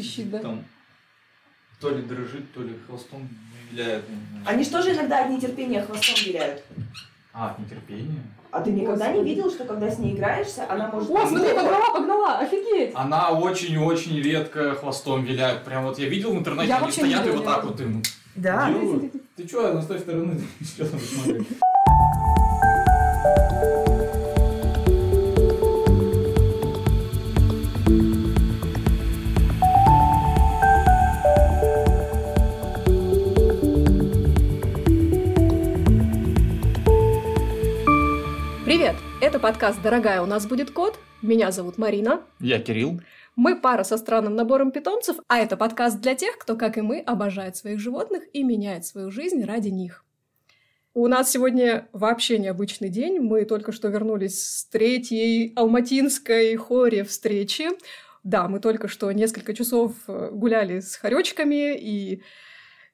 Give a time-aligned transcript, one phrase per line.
[0.00, 0.38] Пищит, да?
[0.38, 0.64] Там
[1.78, 3.28] то ли дрожит, то ли хвостом
[3.70, 4.02] виляет.
[4.46, 6.64] Они что же иногда от нетерпения хвостом виляют?
[7.34, 8.22] А, от нетерпения?
[8.50, 11.10] А ты никогда не видел, что когда с ней играешься, она может...
[11.10, 12.92] О, смотри, погнала, погнала, офигеть!
[12.94, 15.64] Она очень-очень редко хвостом виляет.
[15.64, 17.78] Прям вот я видел в интернете, Я они вообще не стоят и вот так вот
[17.80, 18.02] им
[18.36, 18.70] Да.
[18.70, 19.12] делают.
[19.36, 21.46] Ты что, на с той стороны что там смотришь?
[39.30, 40.98] Это подкаст «Дорогая, у нас будет кот».
[41.22, 42.24] Меня зовут Марина.
[42.40, 43.00] Я Кирилл.
[43.36, 46.98] Мы пара со странным набором питомцев, а это подкаст для тех, кто, как и мы,
[46.98, 50.04] обожает своих животных и меняет свою жизнь ради них.
[50.94, 53.20] У нас сегодня вообще необычный день.
[53.20, 57.68] Мы только что вернулись с третьей алматинской хоре встречи.
[58.24, 62.24] Да, мы только что несколько часов э, гуляли с хоречками и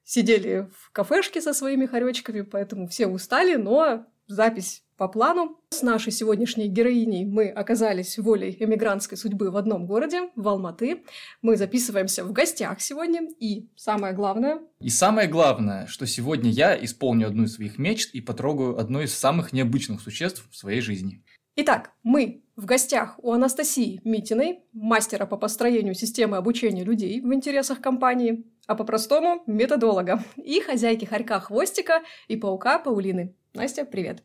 [0.04, 5.58] сидели в кафешке со своими хоречками, поэтому все устали, но запись по плану.
[5.70, 11.04] С нашей сегодняшней героиней мы оказались волей эмигрантской судьбы в одном городе, в Алматы.
[11.42, 17.26] Мы записываемся в гостях сегодня, и самое главное, И самое главное, что сегодня я исполню
[17.26, 21.22] одну из своих мечт и потрогаю одно из самых необычных существ в своей жизни.
[21.56, 27.80] Итак, мы в гостях у Анастасии Митиной, мастера по построению системы обучения людей в интересах
[27.80, 33.34] компании, а по-простому методолога, и хозяйки хорька Хвостика и паука Паулины.
[33.54, 34.22] Настя, привет.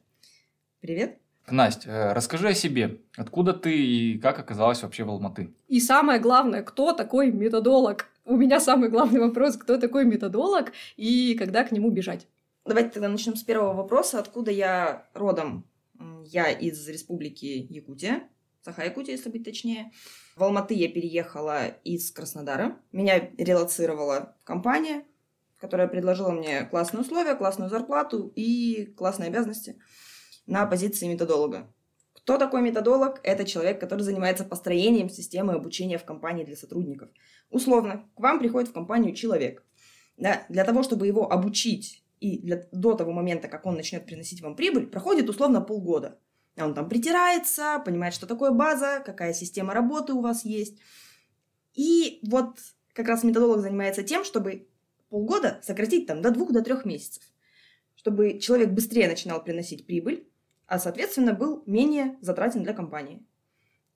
[0.82, 1.20] Привет.
[1.48, 3.02] Настя, э, расскажи о себе.
[3.16, 5.54] Откуда ты и как оказалась вообще в Алматы?
[5.68, 8.08] И самое главное, кто такой методолог?
[8.26, 12.26] У меня самый главный вопрос, кто такой методолог и когда к нему бежать?
[12.66, 14.18] Давайте тогда начнем с первого вопроса.
[14.18, 15.68] Откуда я родом?
[16.26, 18.24] Я из республики Якутия,
[18.66, 19.92] Саха-Якутия, если быть точнее.
[20.36, 22.80] В Алматы я переехала из Краснодара.
[22.92, 25.04] Меня релацировала компания,
[25.60, 29.78] которая предложила мне классные условия, классную зарплату и классные обязанности
[30.46, 31.74] на позиции методолога.
[32.14, 33.20] Кто такой методолог?
[33.24, 37.10] Это человек, который занимается построением системы обучения в компании для сотрудников.
[37.50, 39.64] Условно, к вам приходит в компанию человек.
[40.18, 44.42] Да, для того, чтобы его обучить и для, до того момента, как он начнет приносить
[44.42, 46.20] вам прибыль, проходит условно полгода.
[46.58, 50.80] Он там притирается, понимает, что такое база, какая система работы у вас есть.
[51.74, 52.60] И вот
[52.94, 54.68] как раз методолог занимается тем, чтобы
[55.10, 57.24] полгода сократить там до двух, до трех месяцев.
[57.96, 60.28] Чтобы человек быстрее начинал приносить прибыль,
[60.72, 63.28] а, соответственно, был менее затратен для компании.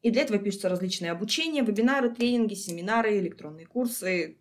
[0.01, 4.39] И для этого пишутся различные обучения, вебинары, тренинги, семинары, электронные курсы.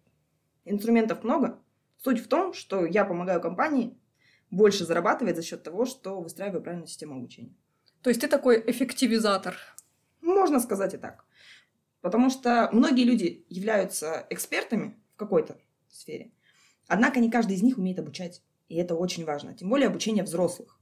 [0.64, 1.62] Инструментов много.
[1.96, 3.96] Суть в том, что я помогаю компании
[4.50, 7.54] больше зарабатывать за счет того, что выстраиваю правильную систему обучения.
[8.02, 9.56] То есть ты такой эффективизатор.
[10.20, 11.26] Можно сказать и так.
[12.00, 15.56] Потому что многие люди являются экспертами в какой-то
[15.88, 16.32] сфере,
[16.88, 18.42] однако не каждый из них умеет обучать.
[18.66, 19.54] И это очень важно.
[19.54, 20.80] Тем более обучение взрослых.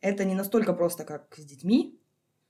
[0.00, 2.00] Это не настолько просто, как с детьми.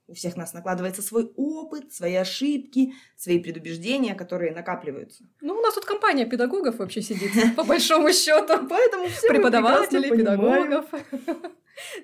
[0.07, 5.25] У всех нас накладывается свой опыт, свои ошибки, свои предубеждения, которые накапливаются.
[5.43, 8.67] Ну, у нас тут компания педагогов вообще сидит, по большому счету.
[8.69, 11.53] Поэтому все мы Преподавателей, прекрасно понимаем, педагогов.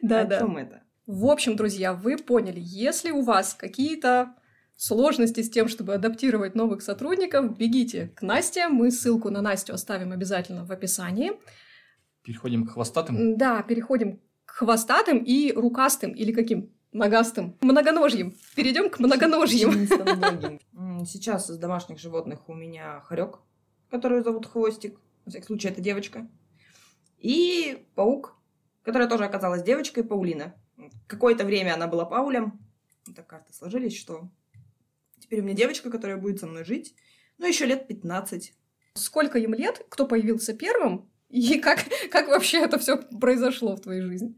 [0.38, 0.82] О чем это?
[1.06, 4.34] В общем, друзья, вы поняли, если у вас какие-то
[4.76, 8.68] сложности с тем, чтобы адаптировать новых сотрудников, бегите к Насте.
[8.68, 11.32] Мы ссылку на Настю оставим обязательно в описании.
[12.22, 13.36] Переходим к хвостатым.
[13.36, 16.70] Да, переходим к хвостатым и рукастым или каким?
[16.92, 17.56] Ногастым.
[17.60, 18.34] Многоножьим.
[18.54, 19.88] Перейдем к многоножьим.
[21.06, 23.40] Сейчас из домашних животных у меня хорек,
[23.90, 24.98] которую зовут Хвостик.
[25.24, 26.28] На всякий случай, это девочка.
[27.18, 28.36] И паук,
[28.82, 30.54] которая тоже оказалась девочкой, Паулина.
[31.06, 32.60] Какое-то время она была Паулем.
[33.16, 34.28] Так карты сложились, что
[35.18, 36.94] теперь у меня девочка, которая будет со мной жить.
[37.38, 38.54] Ну, еще лет 15.
[38.94, 39.84] Сколько им лет?
[39.88, 41.10] Кто появился первым?
[41.34, 41.80] И как,
[42.12, 44.36] как вообще это все произошло в твоей жизни?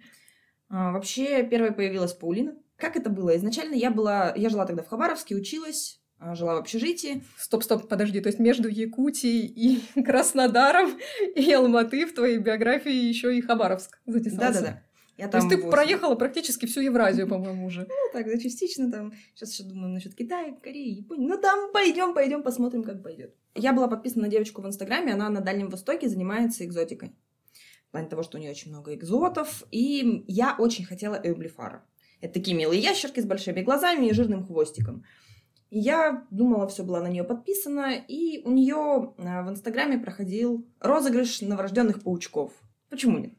[0.70, 2.54] А, вообще, первой появилась Паулина.
[2.76, 3.36] Как это было?
[3.36, 4.32] Изначально я была...
[4.34, 7.22] Я жила тогда в Хабаровске, училась, а, жила в общежитии.
[7.36, 8.20] Стоп, стоп, подожди.
[8.20, 10.98] То есть между Якутией и Краснодаром
[11.34, 14.52] и Алматы в твоей биографии еще и Хабаровск затесался.
[14.52, 14.82] Да-да-да.
[15.16, 17.86] Я То есть ты проехала практически всю Евразию, по-моему, уже.
[17.88, 19.12] Ну, так, да, частично там.
[19.34, 21.26] Сейчас еще думаю насчет Китая, Кореи, Японии.
[21.26, 23.34] Ну, там пойдем, пойдем, посмотрим, как пойдет.
[23.54, 27.12] Я была подписана на девочку в Инстаграме, она на Дальнем Востоке занимается экзотикой.
[27.88, 29.64] В плане того, что у нее очень много экзотов.
[29.70, 31.86] И я очень хотела эублифара.
[32.20, 35.04] Это такие милые ящерки с большими глазами и жирным хвостиком.
[35.70, 40.66] И я думала, все было на нее подписано, и у нее а, в Инстаграме проходил
[40.80, 42.52] розыгрыш новорожденных паучков.
[42.88, 43.32] Почему нет?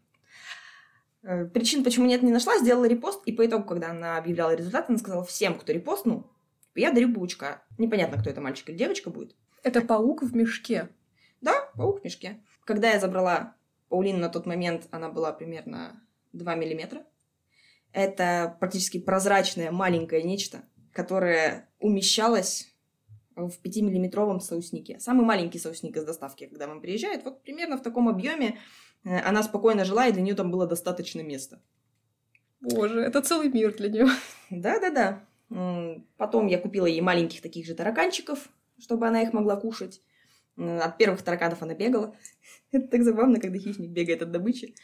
[1.27, 4.85] Э, Причин, почему нет, не нашла, сделала репост, и по итогу, когда она объявляла результаты,
[4.89, 6.25] она сказала всем, кто репостнул,
[6.74, 7.63] я дарю паучка.
[7.77, 9.35] Непонятно, кто это, мальчик или девочка будет.
[9.62, 10.88] Это паук в мешке.
[11.41, 12.41] Да, паук в мешке.
[12.63, 13.56] Когда я забрала
[13.89, 16.01] Паулину на тот момент, она была примерно
[16.31, 17.06] 2 миллиметра.
[17.91, 20.63] Это практически прозрачное маленькое нечто,
[20.94, 22.73] которое умещалось
[23.35, 25.00] в 5-миллиметровом соуснике.
[25.00, 28.57] Самый маленький соусник из доставки, когда вам приезжает, вот примерно в таком объеме
[29.07, 31.62] она спокойно жила, и для нее там было достаточно места.
[32.59, 34.07] Боже, это целый мир для нее.
[34.50, 35.24] Да-да-да.
[36.18, 38.50] Потом я купила ей маленьких таких же тараканчиков,
[38.80, 40.01] чтобы она их могла кушать.
[40.57, 42.15] От первых тараканов она бегала.
[42.71, 44.75] Это так забавно, когда хищник бегает от добычи.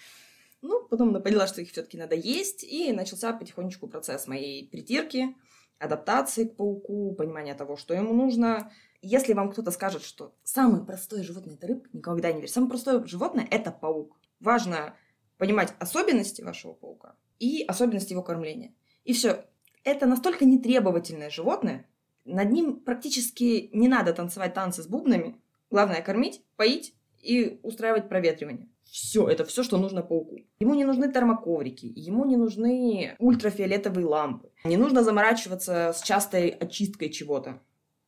[0.62, 5.36] Ну, потом она поняла, что их все-таки надо есть, и начался потихонечку процесс моей притирки,
[5.78, 8.72] адаптации к пауку, понимания того, что ему нужно.
[9.06, 12.54] Если вам кто-то скажет, что самое простое животное это рыб, никогда не верьте.
[12.54, 14.18] Самое простое животное это паук.
[14.40, 14.96] Важно
[15.38, 18.74] понимать особенности вашего паука и особенности его кормления.
[19.04, 19.46] И все.
[19.84, 21.86] Это настолько нетребовательное животное,
[22.26, 25.36] над ним практически не надо танцевать танцы с бубнами.
[25.70, 28.70] Главное кормить, поить и устраивать проветривание.
[28.84, 30.38] Все, это все, что нужно пауку.
[30.60, 34.52] Ему не нужны термоковрики, ему не нужны ультрафиолетовые лампы.
[34.64, 37.62] Не нужно заморачиваться с частой очисткой чего-то.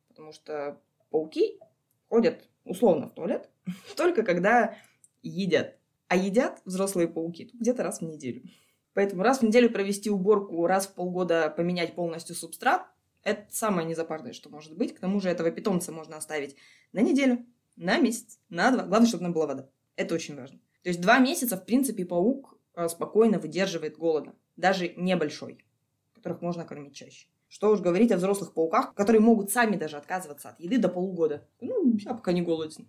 [0.09, 0.79] Потому что
[1.15, 1.59] пауки
[2.09, 3.49] ходят условно в туалет
[3.95, 4.77] только когда
[5.23, 5.77] едят.
[6.07, 8.43] А едят взрослые пауки где-то раз в неделю.
[8.93, 12.85] Поэтому раз в неделю провести уборку, раз в полгода поменять полностью субстрат,
[13.23, 14.93] это самое незапарное, что может быть.
[14.93, 16.57] К тому же этого питомца можно оставить
[16.91, 17.45] на неделю,
[17.77, 18.83] на месяц, на два.
[18.83, 19.69] Главное, чтобы там была вода.
[19.95, 20.59] Это очень важно.
[20.83, 24.35] То есть два месяца, в принципе, паук э, спокойно выдерживает голода.
[24.57, 25.65] Даже небольшой,
[26.13, 27.27] которых можно кормить чаще.
[27.47, 31.47] Что уж говорить о взрослых пауках, которые могут сами даже отказываться от еды до полугода.
[31.61, 32.87] Ну, я пока не голоден.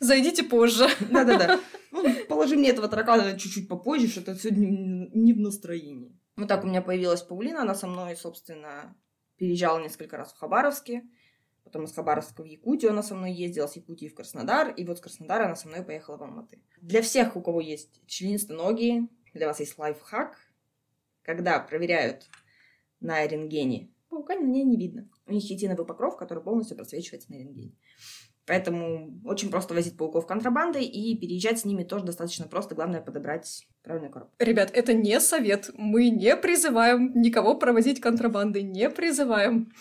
[0.00, 0.86] Зайдите позже.
[1.10, 1.60] Да-да-да.
[1.92, 6.18] Ну, положи мне этого таракана чуть-чуть попозже, что то сегодня не в настроении.
[6.36, 8.96] Вот так у меня появилась Паулина, она со мной, собственно,
[9.36, 11.04] переезжала несколько раз в Хабаровске,
[11.62, 14.98] потом из Хабаровска в Якутию она со мной ездила, с Якутии в Краснодар, и вот
[14.98, 16.60] с Краснодара она со мной поехала в Алматы.
[16.80, 20.36] Для всех, у кого есть членистоногие, для вас есть лайфхак.
[21.22, 22.28] Когда проверяют
[23.00, 25.08] на рентгене, паука на ней не видно.
[25.26, 27.72] У них хитиновый покров, который полностью просвечивается на рентгене.
[28.46, 32.74] Поэтому очень просто возить пауков контрабандой и переезжать с ними тоже достаточно просто.
[32.74, 34.28] Главное подобрать правильный короб.
[34.38, 35.70] Ребят, это не совет.
[35.74, 38.62] Мы не призываем никого провозить контрабандой.
[38.62, 39.72] Не призываем.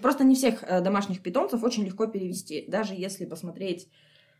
[0.00, 2.66] Просто не всех э, домашних питомцев очень легко перевести.
[2.68, 3.88] Даже если посмотреть,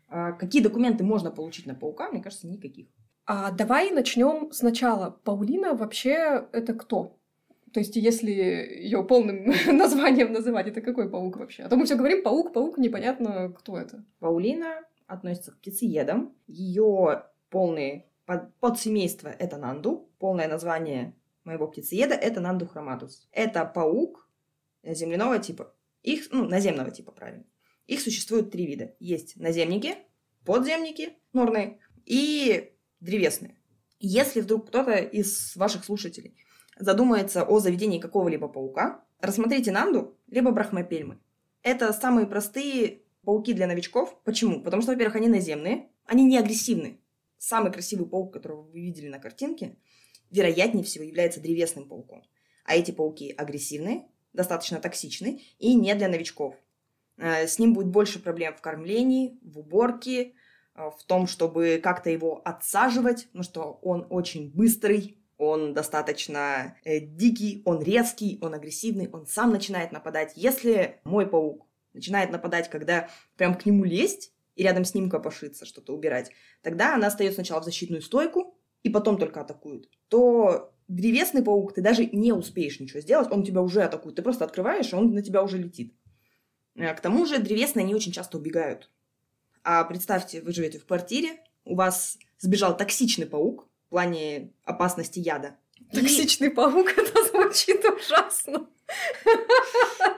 [0.08, 2.88] а, какие документы можно получить на паука, мне кажется, никаких.
[3.26, 5.10] А давай начнем сначала.
[5.10, 7.17] Паулина вообще это кто?
[7.72, 11.64] То есть, если ее полным названием называть, это какой паук вообще?
[11.64, 14.04] А то мы все говорим паук, паук, непонятно, кто это.
[14.20, 16.34] Паулина относится к птицеедам.
[16.46, 20.10] Ее полный под, подсемейство это Нанду.
[20.18, 23.28] Полное название моего птицееда это Нанду хроматус.
[23.32, 24.28] Это паук
[24.84, 25.74] земляного типа.
[26.02, 27.44] Их, ну, наземного типа, правильно.
[27.86, 28.94] Их существует три вида.
[29.00, 29.96] Есть наземники,
[30.44, 33.56] подземники, норные и древесные.
[33.98, 36.36] Если вдруг кто-то из ваших слушателей
[36.78, 41.18] задумается о заведении какого-либо паука, рассмотрите Нанду, либо брахмапельмы.
[41.62, 44.18] Это самые простые пауки для новичков.
[44.24, 44.62] Почему?
[44.62, 47.00] Потому что, во-первых, они наземные, они не агрессивны.
[47.36, 49.76] Самый красивый паук, которого вы видели на картинке,
[50.30, 52.22] вероятнее всего является древесным пауком.
[52.64, 56.54] А эти пауки агрессивные, достаточно токсичны и не для новичков.
[57.16, 60.32] Э, с ним будет больше проблем в кормлении, в уборке,
[60.74, 66.98] э, в том, чтобы как-то его отсаживать, потому что он очень быстрый, он достаточно э,
[67.00, 70.32] дикий, он резкий, он агрессивный, он сам начинает нападать.
[70.34, 75.64] Если мой паук начинает нападать, когда прям к нему лезть и рядом с ним копошиться,
[75.64, 79.88] что-то убирать, тогда она остается сначала в защитную стойку и потом только атакует.
[80.08, 84.16] То древесный паук ты даже не успеешь ничего сделать, он тебя уже атакует.
[84.16, 85.94] Ты просто открываешь, и он на тебя уже летит.
[86.74, 88.90] Э, к тому же древесные, они очень часто убегают.
[89.62, 95.56] А представьте, вы живете в квартире, у вас сбежал токсичный паук, в плане опасности яда.
[95.92, 96.50] Токсичный и...
[96.50, 98.66] паук, это звучит ужасно.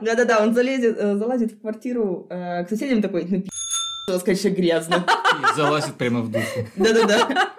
[0.01, 5.07] Да-да-да, он залезет, э, залазит в квартиру э, к соседям такой, ну, пи***, сказать, грязно.
[5.43, 6.67] И залазит прямо в душу.
[6.77, 7.53] Да-да-да.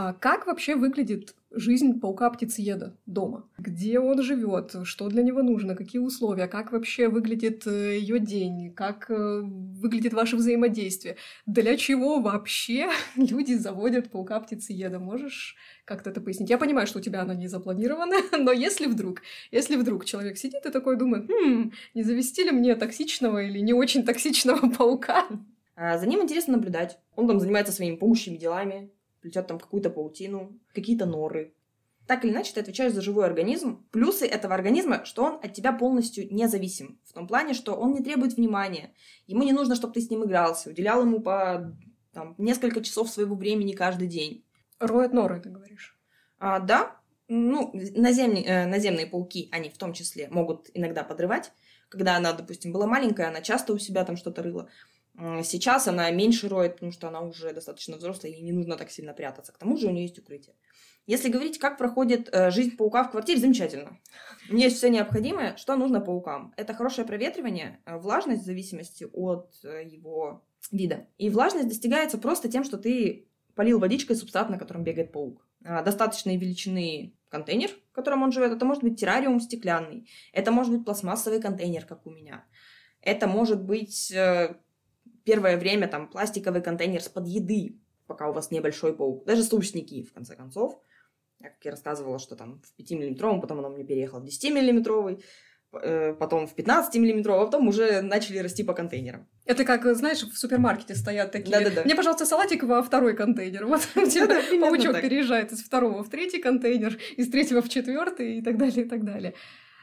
[0.00, 3.48] А как вообще выглядит жизнь паука-птицееда дома?
[3.58, 4.76] Где он живет?
[4.84, 5.74] Что для него нужно?
[5.74, 6.46] Какие условия?
[6.46, 8.72] Как вообще выглядит э, ее день?
[8.76, 11.16] Как э, выглядит ваше взаимодействие?
[11.46, 15.00] Для чего вообще люди заводят паука-птицееда?
[15.00, 16.48] Можешь как-то это пояснить?
[16.48, 20.64] Я понимаю, что у тебя она не запланирована, но если вдруг, если вдруг человек сидит
[20.64, 25.26] и такой думает, хм, не завести ли мне токсичного или не очень токсичного паука?
[25.74, 26.98] А, за ним интересно наблюдать.
[27.16, 28.92] Он там занимается своими паучьими делами,
[29.28, 31.54] плетет там какую-то паутину, какие-то норы.
[32.06, 33.86] Так или иначе, ты отвечаешь за живой организм.
[33.90, 36.98] Плюсы этого организма, что он от тебя полностью независим.
[37.04, 38.94] В том плане, что он не требует внимания.
[39.26, 41.76] Ему не нужно, чтобы ты с ним игрался, уделял ему по
[42.14, 44.42] там, несколько часов своего времени каждый день.
[44.78, 45.98] Роет норы, ты говоришь.
[46.38, 46.96] А, да,
[47.28, 51.52] ну, наземные, э, наземные пауки, они в том числе могут иногда подрывать.
[51.90, 54.70] Когда она, допустим, была маленькая, она часто у себя там что-то рыла.
[55.42, 59.12] Сейчас она меньше роет, потому что она уже достаточно взрослая, и не нужно так сильно
[59.12, 59.52] прятаться.
[59.52, 60.54] К тому же у нее есть укрытие.
[61.06, 63.98] Если говорить, как проходит э, жизнь паука в квартире, замечательно.
[64.50, 66.52] У нее есть все необходимое, что нужно паукам.
[66.56, 71.06] Это хорошее проветривание, э, влажность в зависимости от э, его вида.
[71.16, 75.44] И влажность достигается просто тем, что ты полил водичкой субстрат, на котором бегает паук.
[75.64, 78.52] А, достаточной величины контейнер, в котором он живет.
[78.52, 80.08] Это может быть террариум стеклянный.
[80.32, 82.44] Это может быть пластмассовый контейнер, как у меня.
[83.00, 84.56] Это может быть э,
[85.28, 89.26] первое время там пластиковый контейнер с под еды, пока у вас небольшой паук.
[89.26, 90.80] Даже соусники, в конце концов.
[91.38, 95.22] Я, как я рассказывала, что там в 5-миллиметровом, потом он мне переехал в 10-миллиметровый.
[95.82, 99.28] Э, потом в 15 миллиметрового, а потом уже начали расти по контейнерам.
[99.44, 101.58] Это как, знаешь, в супермаркете стоят такие.
[101.58, 101.84] Да-да-да.
[101.84, 103.66] Мне, пожалуйста, салатик во второй контейнер.
[103.66, 108.42] Вот у тебя паучок переезжает из второго в третий контейнер, из третьего в четвертый и
[108.42, 109.34] так далее, и так далее.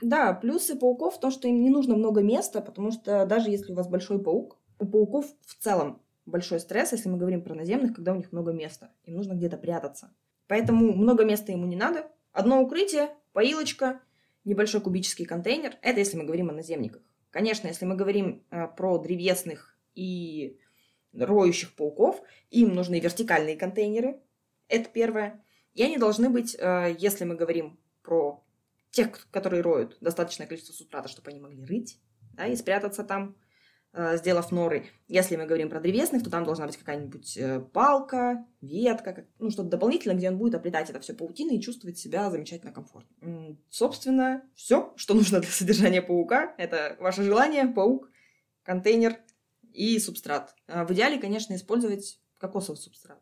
[0.02, 3.72] Да, плюсы пауков в том, что им не нужно много места, потому что даже если
[3.72, 7.96] у вас большой паук, у пауков в целом большой стресс, если мы говорим про наземных,
[7.96, 8.92] когда у них много места.
[9.04, 10.14] Им нужно где-то прятаться.
[10.48, 12.12] Поэтому много места ему не надо.
[12.32, 14.02] Одно укрытие, поилочка–
[14.46, 15.78] небольшой кубический контейнер.
[15.82, 17.02] Это если мы говорим о наземниках.
[17.32, 20.58] Конечно, если мы говорим э, про древесных и
[21.12, 24.22] роющих пауков, им нужны вертикальные контейнеры.
[24.70, 25.44] Это первое.
[25.74, 28.44] И они должны быть, э, если мы говорим про
[28.92, 32.00] тех, которые роют, достаточное количество субстрата, чтобы они могли рыть
[32.34, 33.36] да, и спрятаться там.
[33.98, 34.88] Э, сделав норы.
[35.08, 39.70] Если мы говорим про древесных, то там должна быть какая-нибудь э, палка, ветка, ну что-то
[39.70, 43.58] дополнительное, где он будет оплетать это все паутиной и чувствовать себя замечательно комфортно.
[43.70, 48.12] Собственно, все, что нужно для содержания паука, это ваше желание, паук,
[48.64, 49.16] контейнер
[49.72, 50.54] и субстрат.
[50.68, 53.22] Э, в идеале, конечно, использовать кокосовый субстрат.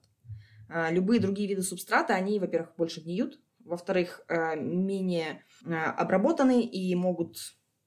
[0.89, 4.25] Любые другие виды субстрата, они, во-первых, больше гниют, во-вторых,
[4.55, 7.37] менее обработаны и могут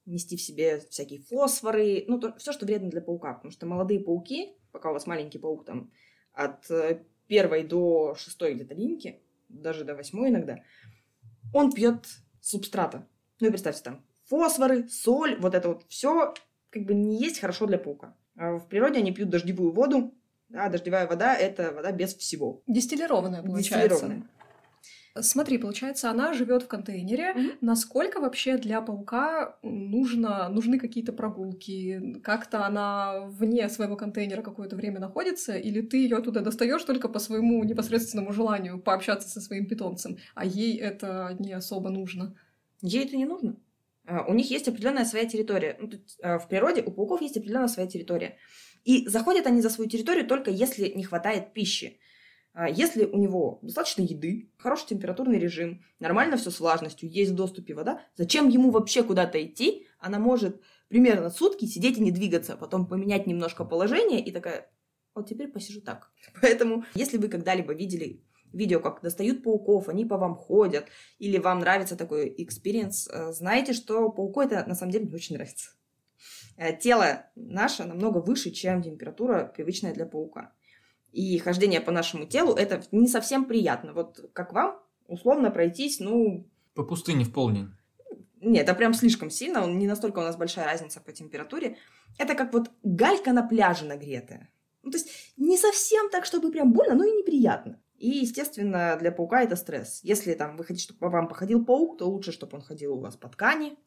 [0.07, 3.99] нести в себе всякие фосфоры, ну, то, все, что вредно для паука, потому что молодые
[3.99, 5.91] пауки, пока у вас маленький паук там
[6.33, 10.63] от э, первой до шестой где-то линьки, даже до восьмой иногда,
[11.53, 12.07] он пьет
[12.41, 13.07] субстрата.
[13.39, 16.33] Ну и представьте там, фосфоры, соль, вот это вот все
[16.69, 18.15] как бы не есть хорошо для паука.
[18.35, 20.13] А в природе они пьют дождевую воду,
[20.53, 22.61] а дождевая вода– это вода без всего.
[22.67, 23.95] Дистиллированная, получается.
[23.95, 24.29] Дистиллированная.
[25.21, 27.33] Смотри, получается, она живет в контейнере.
[27.33, 27.57] Mm-hmm.
[27.61, 32.19] Насколько вообще для паука нужно, нужны какие-то прогулки?
[32.23, 37.19] Как-то она вне своего контейнера какое-то время находится, или ты ее туда достаешь только по
[37.19, 42.35] своему непосредственному желанию пообщаться со своим питомцем, а ей это не особо нужно?
[42.81, 43.57] Ей это не нужно.
[44.05, 45.77] А, у них есть определенная своя территория.
[45.79, 45.89] Ну,
[46.21, 48.37] а, в природе у пауков есть определенная своя территория.
[48.85, 51.99] И заходят они за свою территорию только если не хватает пищи.
[52.59, 57.35] А если у него достаточно еды, хороший температурный режим, нормально все с влажностью, есть в
[57.35, 59.85] доступе вода, зачем ему вообще куда-то идти?
[59.99, 64.71] Она может примерно сутки сидеть и не двигаться, потом поменять немножко положение и такая,
[65.13, 66.09] вот теперь посижу так.
[66.41, 70.87] Поэтому, если вы когда-либо видели видео, как достают пауков, они по вам ходят,
[71.19, 75.35] или вам нравится такой experience, э, знаете, что пауку это на самом деле не очень
[75.35, 75.69] нравится.
[76.55, 80.56] Э, тело наше намного выше, чем температура, привычная для паука
[81.11, 83.93] и хождение по нашему телу, это не совсем приятно.
[83.93, 86.47] Вот как вам условно пройтись, ну...
[86.73, 87.69] По пустыне в полдень.
[88.39, 91.77] Нет, это прям слишком сильно, не настолько у нас большая разница по температуре.
[92.19, 94.51] Это как вот галька на пляже нагретая.
[94.83, 97.81] Ну, то есть не совсем так, чтобы прям больно, но и неприятно.
[97.97, 100.01] И, естественно, для паука это стресс.
[100.03, 102.99] Если там вы хотите, чтобы по вам походил паук, то лучше, чтобы он ходил у
[102.99, 103.77] вас по ткани,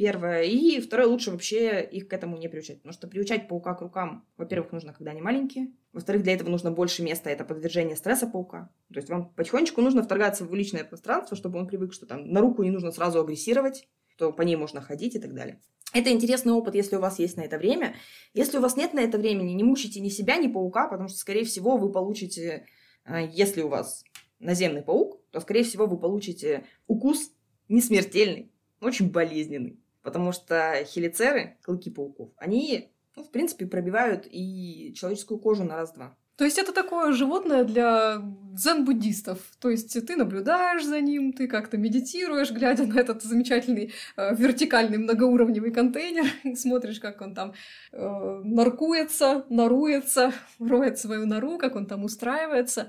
[0.00, 0.44] Первое.
[0.44, 2.78] И второе, лучше вообще их к этому не приучать.
[2.78, 5.74] Потому что приучать паука к рукам, во-первых, нужно, когда они маленькие.
[5.92, 8.70] Во-вторых, для этого нужно больше места, это подвержение стресса паука.
[8.92, 12.40] То есть вам потихонечку нужно вторгаться в личное пространство, чтобы он привык, что там на
[12.40, 15.60] руку не нужно сразу агрессировать, то по ней можно ходить и так далее.
[15.92, 17.96] Это интересный опыт, если у вас есть на это время.
[18.32, 21.18] Если у вас нет на это времени, не мучите ни себя, ни паука, потому что,
[21.18, 22.66] скорее всего, вы получите,
[23.04, 24.04] э, если у вас
[24.38, 27.32] наземный паук, то, скорее всего, вы получите укус
[27.68, 29.80] не смертельный, очень болезненный.
[30.02, 36.16] Потому что хелицеры, клыки пауков, они, ну, в принципе, пробивают и человеческую кожу на раз-два.
[36.36, 38.22] То есть это такое животное для
[38.54, 39.38] дзен-буддистов.
[39.60, 44.96] То есть ты наблюдаешь за ним, ты как-то медитируешь, глядя на этот замечательный э, вертикальный
[44.96, 46.24] многоуровневый контейнер,
[46.56, 47.52] смотришь, как он там
[47.92, 52.88] э, наркуется, наруется, роет свою нору, как он там устраивается.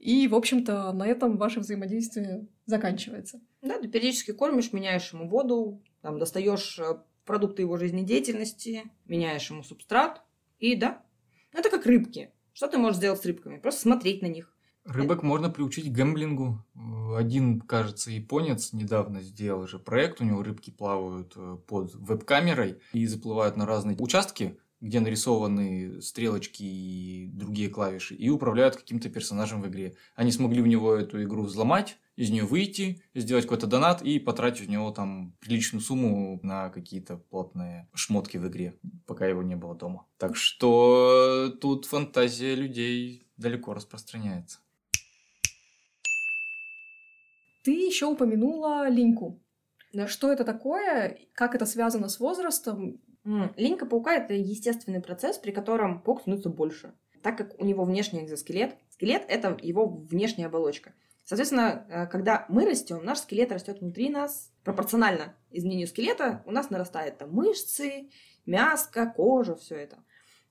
[0.00, 3.40] И, в общем-то, на этом ваше взаимодействие заканчивается.
[3.62, 9.62] Да, ты периодически кормишь, меняешь ему воду, там, достаешь э, продукты его жизнедеятельности, меняешь ему
[9.62, 10.22] субстрат.
[10.58, 11.02] И да,
[11.52, 12.32] это как рыбки.
[12.52, 13.58] Что ты можешь сделать с рыбками?
[13.58, 14.54] Просто смотреть на них.
[14.84, 16.64] Рыбок можно приучить к гэмблингу.
[17.16, 20.20] Один, кажется, японец недавно сделал же проект.
[20.20, 26.62] У него рыбки плавают э, под веб-камерой и заплывают на разные участки, где нарисованы стрелочки
[26.62, 29.96] и другие клавиши, и управляют каким-то персонажем в игре.
[30.14, 34.66] Они смогли в него эту игру взломать, из нее выйти, сделать какой-то донат и потратить
[34.66, 39.74] в него там приличную сумму на какие-то плотные шмотки в игре, пока его не было
[39.74, 40.06] дома.
[40.18, 44.58] Так что тут фантазия людей далеко распространяется.
[47.62, 49.42] Ты еще упомянула линьку.
[49.92, 50.06] Да.
[50.06, 51.18] Что это такое?
[51.34, 53.00] Как это связано с возрастом?
[53.24, 56.94] Линька паука это естественный процесс, при котором паук становится больше.
[57.22, 60.94] Так как у него внешний экзоскелет, скелет это его внешняя оболочка.
[61.24, 64.50] Соответственно, э, когда мы растем, наш скелет растет внутри нас.
[64.64, 68.08] Пропорционально изменению скелета у нас нарастает там мышцы,
[68.46, 69.98] мяско, кожа, все это.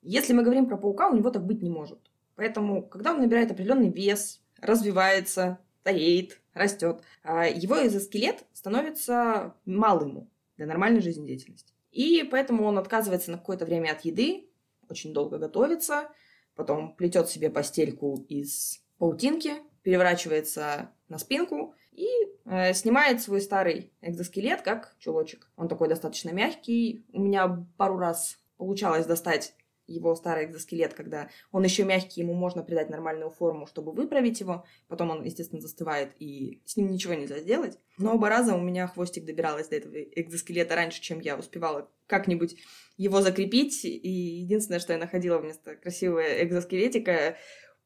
[0.02, 2.00] Если мы говорим про паука, у него так быть не может.
[2.36, 10.30] Поэтому, когда он набирает определенный вес, развивается, стареет, растет, а, его экзоскелет становится мал ему
[10.56, 11.74] для нормальной жизнедеятельности.
[11.92, 14.50] И поэтому он отказывается на какое-то время от еды,
[14.90, 16.10] очень долго готовится,
[16.56, 19.54] потом плетет себе постельку из паутинки,
[19.84, 22.08] переворачивается на спинку и
[22.46, 25.50] э, снимает свой старый экзоскелет как чулочек.
[25.56, 27.06] Он такой достаточно мягкий.
[27.14, 29.56] У меня пару раз получалось достать
[29.94, 34.66] его старый экзоскелет, когда он еще мягкий, ему можно придать нормальную форму, чтобы выправить его.
[34.88, 37.78] Потом он, естественно, застывает, и с ним ничего нельзя сделать.
[37.98, 42.56] Но оба раза у меня хвостик добиралась до этого экзоскелета раньше, чем я успевала как-нибудь
[42.98, 43.84] его закрепить.
[43.86, 47.38] И единственное, что я находила вместо красивого экзоскелетика,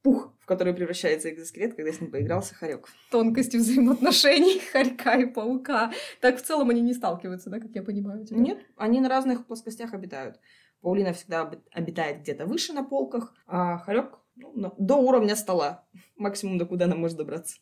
[0.03, 2.89] пух, в который превращается экзоскелет, когда с ним поигрался хорек.
[3.09, 5.93] Тонкости взаимоотношений хорька и паука.
[6.19, 8.25] Так в целом они не сталкиваются, да, как я понимаю?
[8.25, 8.37] тебя?
[8.37, 10.39] Нет, они на разных плоскостях обитают.
[10.83, 15.85] Паулина всегда оби- обитает где-то выше на полках, а хорек ну, до уровня стола.
[16.17, 17.57] Максимум до куда она может добраться.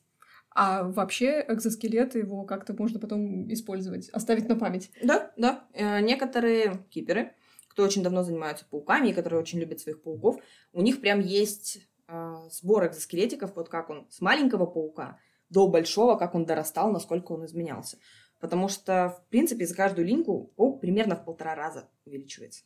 [0.53, 4.91] А вообще экзоскелет его как-то можно потом использовать, оставить на память.
[5.01, 5.63] Да, да.
[5.73, 7.33] Э, Некоторые киперы,
[7.69, 10.37] кто очень давно занимаются пауками и которые очень любят своих пауков,
[10.73, 16.15] у них прям есть э, сбор экзоскелетиков, вот как он с маленького паука до большого,
[16.17, 17.97] как он дорастал, насколько он изменялся.
[18.39, 22.63] Потому что, в принципе, за каждую линьку паук примерно в полтора раза увеличивается.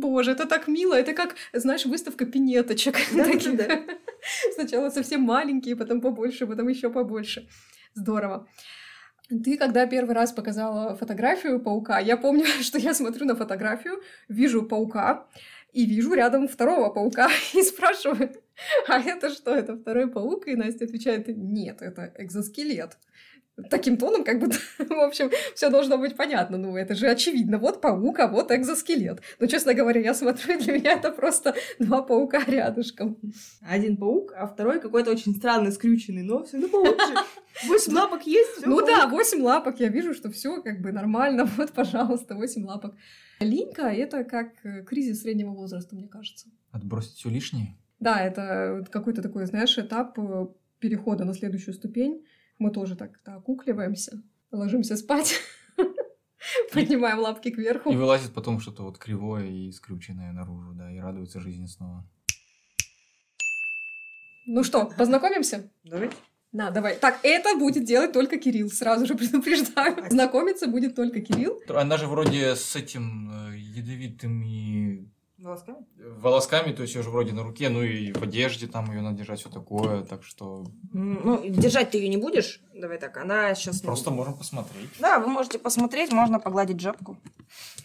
[0.00, 0.94] Боже, это так мило.
[0.94, 2.96] Это как, знаешь, выставка пинеточек.
[3.14, 3.56] Да, Таких.
[3.56, 3.82] да, да.
[4.54, 7.48] Сначала совсем маленькие, потом побольше, потом еще побольше.
[7.94, 8.48] Здорово.
[9.28, 14.62] Ты, когда первый раз показала фотографию паука, я помню, что я смотрю на фотографию, вижу
[14.62, 15.26] паука,
[15.72, 18.30] и вижу рядом второго паука, и спрашиваю,
[18.86, 20.46] а это что, это второй паук?
[20.46, 22.96] И Настя отвечает, нет, это экзоскелет.
[23.70, 26.58] Таким тоном, как бы, в общем, все должно быть понятно.
[26.58, 27.58] Ну, это же очевидно.
[27.58, 29.20] Вот паук, а вот экзоскелет.
[29.38, 33.16] Но, честно говоря, я смотрю, для меня это просто два паука рядышком.
[33.62, 37.68] Один паук, а второй какой-то очень странный, скрюченный, но все равно паук же.
[37.68, 38.88] Восемь лапок есть, Ну паук.
[38.88, 39.78] да, восемь лапок.
[39.78, 41.44] Я вижу, что все как бы нормально.
[41.56, 42.96] Вот, пожалуйста, восемь лапок.
[43.38, 46.48] Линька— это как э, кризис среднего возраста, мне кажется.
[46.72, 47.76] Отбросить все лишнее.
[48.00, 50.46] Да, это какой-то такой, знаешь, этап э,
[50.80, 52.24] перехода на следующую ступень.
[52.58, 55.40] Мы тоже так да, окукливаемся, ложимся спать,
[56.72, 57.92] поднимаем лапки И кверху.
[57.92, 62.06] вылазит потом что-то вот кривое и скрюченное наружу, да, и радуется жизни снова.
[64.46, 65.70] Ну что, познакомимся?
[65.84, 66.16] Давайте.
[66.52, 66.96] Да, давай.
[66.96, 70.08] Так, это будет делать только Кирилл, сразу же предупреждаю.
[70.10, 71.60] Знакомиться будет только Кирилл.
[71.68, 75.78] Она же вроде с этим э, ядовитыми Волосками?
[75.98, 79.18] волосками, то есть ее же вроде на руке, ну и в одежде там ее надо
[79.18, 82.62] держать, все такое, так что Ну, держать ты ее не будешь.
[82.72, 83.80] Давай так, она сейчас...
[83.80, 84.90] просто можем посмотреть.
[85.00, 87.16] Да, вы можете посмотреть, можно погладить жопку,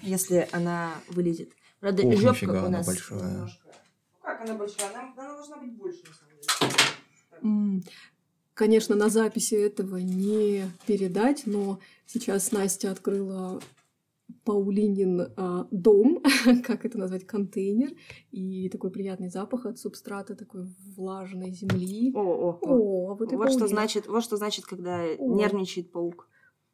[0.02, 1.50] если она вылезет.
[1.80, 3.20] Правда, Ух, жопка нифига у она нас большая.
[3.20, 4.90] немножко- Ну, как она большая?
[4.92, 7.84] Она, она должна быть больше, на самом деле.
[8.54, 13.60] Конечно, на записи этого не передать, но сейчас Настя открыла
[14.44, 16.24] Паулинин а, дом,
[16.64, 17.92] как это назвать, контейнер,
[18.32, 20.66] и такой приятный запах от субстрата, такой
[20.96, 22.12] влажной земли.
[22.16, 22.68] О, о, о.
[22.68, 25.36] О, а вот и Вот что значит, вот что значит, когда О.
[25.36, 26.30] нервничает паук.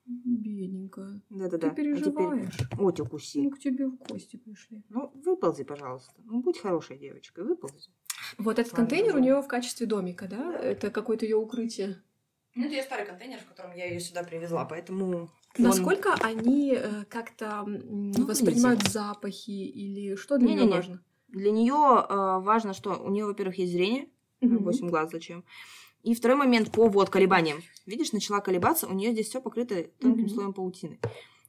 [0.05, 1.21] Бедненькая.
[1.31, 1.69] Да-да-да.
[1.69, 2.53] Ты переживаешь.
[2.59, 2.85] А теперь...
[2.85, 3.39] Оть укуси.
[3.39, 4.83] Ну, к тебе в гости пришли.
[4.89, 6.13] Ну, выползи, пожалуйста.
[6.23, 7.89] Ну, будь хорошей девочкой, выползи.
[8.37, 9.25] Вот этот Ладно, контейнер у ладно.
[9.25, 10.55] нее в качестве домика, да?
[10.55, 12.03] Это какое-то ее укрытие.
[12.53, 15.31] Ну, это я старый контейнер, в котором я ее сюда привезла, поэтому...
[15.57, 21.01] Насколько они э, как-то Ну, воспринимают запахи или что для нее важно?
[21.27, 24.07] Для нее важно, что у нее, во-первых, есть зрение.
[24.41, 25.43] 8 глаз зачем.
[26.03, 27.63] И второй момент по вот колебаниям.
[27.85, 30.29] Видишь, начала колебаться, у нее здесь все покрыто тонким Мгм.
[30.29, 30.99] слоем паутины.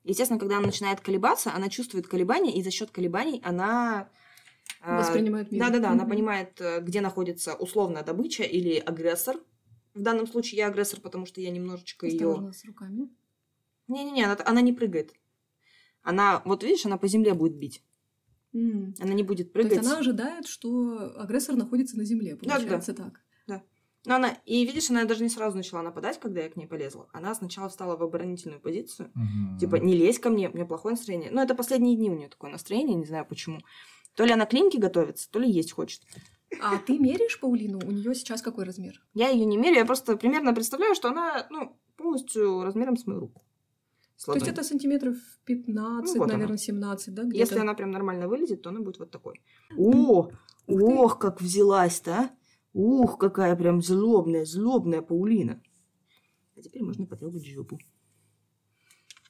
[0.03, 4.09] Естественно, когда она начинает колебаться, она чувствует колебания, и за счет колебаний она
[4.81, 5.61] а, Воспринимает мир.
[5.64, 6.11] Да-да-да, она Мгм.
[6.11, 9.37] понимает, э, где находится условная добыча или агрессор.
[9.95, 12.29] В данном случае я агрессор, потому что я немножечко ее...
[12.29, 13.09] Осторожно с руками.
[13.88, 15.12] Не-не-не, она, она не прыгает.
[16.03, 17.83] Она, вот видишь, она по земле будет бить.
[18.55, 18.94] М.
[19.01, 19.72] Она не будет То прыгать.
[19.79, 23.20] есть она ожидает, что агрессор находится на земле, получается так.
[24.07, 27.09] Но она, и видишь, она даже не сразу начала нападать, когда я к ней полезла.
[27.12, 29.11] Она сначала встала в оборонительную позицию.
[29.14, 29.59] Мгм.
[29.59, 31.31] Типа, не лезь ко мне, у меня плохое настроение.
[31.33, 33.59] Но это последние дни у нее такое настроение, не знаю почему.
[34.14, 36.03] То ли она к линьке готовится, то ли есть хочет.
[36.62, 37.81] А ты меряешь Паулину?
[37.85, 39.05] У нее сейчас какой размер?
[39.12, 43.18] Я ее не меряю, я просто примерно представляю, что она, ну, полностью размером с мою
[43.18, 43.42] руку.
[44.16, 46.57] С То есть это сантиметров 15, Ну, вот наверное, она.
[46.57, 47.22] 17, да?
[47.24, 47.38] где-то?
[47.38, 49.42] Если она прям нормально вылезет, то она будет вот такой.
[49.76, 50.31] О,
[50.66, 52.31] ох, как взялась-то, а!
[52.72, 55.62] Ух, какая прям злобная, злобная Паулина.
[56.57, 57.79] А теперь можно потрогать жопу.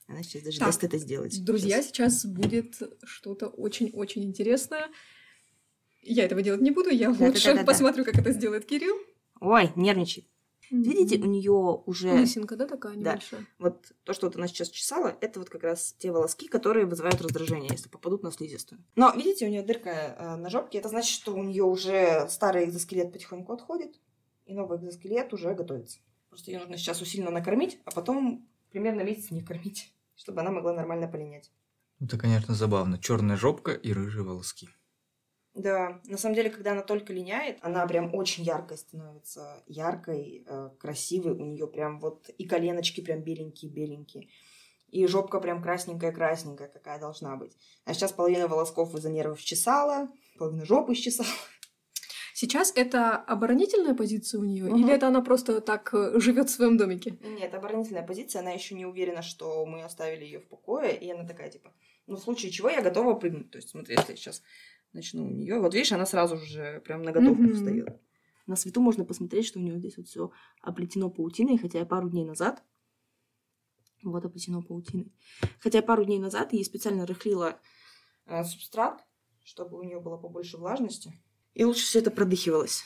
[0.09, 1.44] Она сейчас даже Так, даст это сделать.
[1.44, 2.20] Друзья, Сейчас.
[2.20, 4.88] сейчас будет что-то очень-очень интересное.
[6.03, 7.51] Я этого делать не буду, я Да-да-да-да-да.
[7.51, 8.94] лучше посмотрю, как это сделает Кирилл.
[9.40, 10.27] Ой, нервничает.
[10.70, 13.12] Видите, у нее уже Лысинка, да, такая Да.
[13.12, 13.46] небольшая?
[13.59, 17.20] вот то, что вот она сейчас чесала, это вот как раз те волоски, которые вызывают
[17.20, 18.83] раздражение, если попадут на слизистую.
[18.96, 22.64] Но видите, у нее дырка э, на жопке, это значит, что у нее уже старый
[22.64, 24.00] экзоскелет потихоньку отходит,
[24.46, 25.98] и новый экзоскелет уже готовится.
[26.29, 30.72] Просто ее нужно сейчас усиленно накормить, а потом примерно месяц не кормить, чтобы она могла
[30.72, 31.50] нормально полинять.
[32.00, 32.98] Это, конечно, забавно.
[32.98, 34.68] Черная жопка и рыжие волоски.
[35.57, 39.62] Да, на самом деле, когда она только линяет, она прям очень яркой становится.
[39.66, 41.33] Яркой, э, красивой.
[41.33, 44.29] У нее прям вот и коленочки прям беленькие-беленькие.
[44.90, 47.57] И жопка прям красненькая-красненькая, какая должна быть.
[47.87, 51.29] А сейчас половина волосков из-за нервов чесала, половина жопы исчесала.
[52.35, 54.77] Сейчас это оборонительная позиция у нее, Мгм.
[54.77, 57.16] или это она просто так живет в своем домике?
[57.23, 61.27] Нет, оборонительная позиция, она еще не уверена, что мы оставили ее в покое, и она
[61.27, 61.73] такая, типа,
[62.07, 63.51] ну, в случае чего я готова прыгнуть.
[63.51, 64.42] То есть, смотри, если я сейчас
[64.96, 67.54] начну у нее, вот видишь, она сразу же прям на готовку Мгм.
[67.54, 68.00] встает.
[68.46, 70.30] На свету можно посмотреть, что у нее здесь вот все
[70.62, 72.62] оплетено паутиной, хотя я пару дней назад
[74.02, 75.12] вот оплетено паутиной.
[75.59, 77.59] Хотя пару дней назад я ей специально рыхлила
[78.26, 79.04] э, субстрат,
[79.44, 81.12] чтобы у нее было побольше влажности.
[81.54, 82.85] И лучше все это продыхивалось.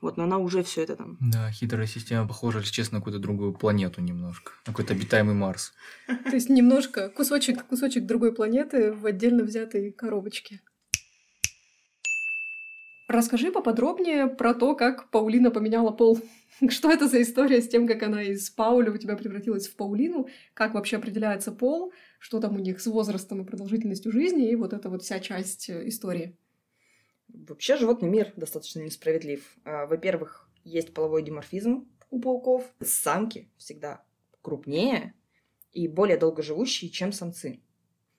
[0.00, 3.20] Вот, но она уже все это там Да, хитрая система похожа, если честно, на какую-то
[3.20, 4.52] другую планету немножко.
[4.66, 5.72] На какой-то обитаемый Марс.
[6.06, 10.60] То есть немножко кусочек, кусочек другой планеты в отдельно взятой коробочке.
[13.12, 16.18] Расскажи поподробнее про то, как Паулина поменяла пол.
[16.70, 20.28] Что это за история с тем, как она из Пауля у тебя превратилась в Паулину?
[20.54, 21.92] Как вообще определяется пол?
[22.18, 24.48] Что там у них с возрастом и продолжительностью жизни?
[24.48, 26.38] И вот эта вот вся часть э, истории.
[27.28, 29.58] Вообще животный мир достаточно несправедлив.
[29.64, 32.64] А, Во-первых, есть половой диморфизм у пауков.
[32.80, 34.02] Самки всегда
[34.40, 35.12] крупнее
[35.70, 37.60] и более долгоживущие, чем самцы.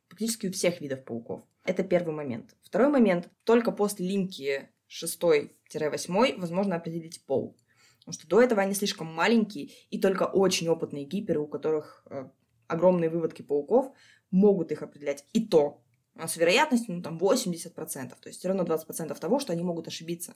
[0.08, 1.42] Практически у всех видов пауков.
[1.66, 2.56] Это первый момент.
[2.62, 3.32] Второй момент.
[3.44, 7.58] Только после линьки 6-8 возможно определить пол.
[8.00, 12.30] Потому что до этого они слишком маленькие, и только очень опытные гиперы, у которых э,
[12.68, 13.94] огромные выводки пауков,
[14.30, 15.26] могут их определять.
[15.32, 15.84] И то
[16.16, 17.74] с вероятностью, ну, там, 80%.
[17.74, 20.36] То есть все равно 20% того, что они могут ошибиться.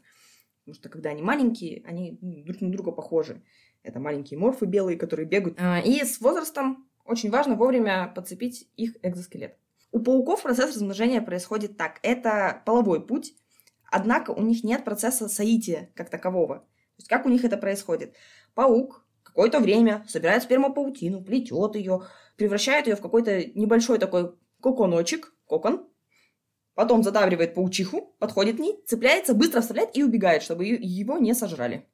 [0.60, 3.44] Потому что когда они маленькие, они ну, друг на друга похожи.
[3.84, 5.58] Это маленькие морфы белые, которые бегают.
[5.60, 9.58] А, И с возрастом очень важно вовремя подцепить их экзоскелет.
[9.92, 12.00] У пауков процесс размножения происходит так.
[12.02, 13.34] Это половой путь,
[13.92, 16.60] однако у них нет процесса соития как такового.
[16.60, 18.16] То есть как у них это происходит?
[18.54, 22.04] Паук какое-то время собирает спермопаутину, плетет ее,
[22.38, 25.88] превращает ее в какой-то небольшой такой коконочек, кокон,
[26.74, 31.88] потом задавливает паучиху, подходит к ней, цепляется, быстро вставляет и убегает, чтобы его не сожрали.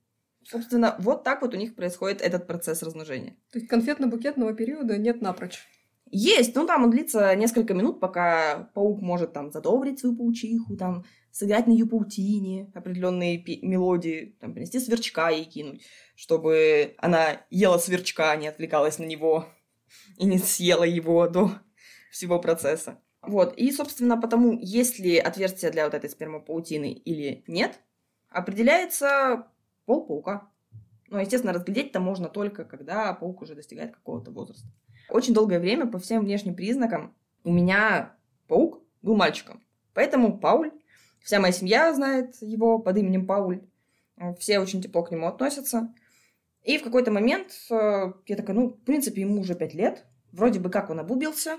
[0.45, 3.37] Собственно, вот так вот у них происходит этот процесс размножения.
[3.51, 5.65] То есть конфетно-букетного периода нет напрочь.
[6.11, 11.05] Есть, ну там он длится несколько минут, пока паук может там задобрить свою паучиху, там
[11.33, 15.81] сыграть на ее паутине определенные мелодии, там принести сверчка ей кинуть,
[16.15, 19.47] чтобы она ела сверчка, а не отвлекалась на него
[20.17, 21.51] и не съела его до
[22.11, 23.01] всего процесса.
[23.23, 27.79] Вот, и, собственно, потому, есть ли отверстие для вот этой спермопаутины или нет,
[28.29, 29.47] определяется
[29.85, 30.51] пол паука.
[31.07, 34.67] Но, естественно, разглядеть-то можно только, когда паук уже достигает какого-то возраста.
[35.09, 38.15] Очень долгое время по всем внешним признакам у меня
[38.47, 39.63] паук был мальчиком.
[39.93, 40.71] Поэтому Пауль,
[41.23, 43.61] вся моя семья знает его под именем Пауль.
[44.39, 45.91] Все очень тепло к нему относятся.
[46.61, 50.05] И в какой-то момент э, я такая, ну, в принципе, ему уже пять лет.
[50.31, 51.57] Вроде бы как он обубился.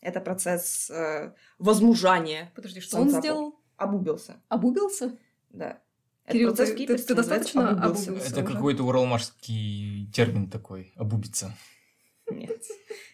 [0.00, 2.52] Это процесс э, возмужания.
[2.54, 3.58] Подожди, что он сделал?
[3.76, 5.16] Обубился, Обубился?
[5.50, 5.80] да.
[6.30, 8.10] Кирилл, процесс ты, ты- ты достаточно обубился.
[8.10, 8.30] обубился?
[8.32, 8.52] Это уже.
[8.54, 11.54] какой-то уралмашский термин такой, обубиться.
[12.30, 12.62] Нет.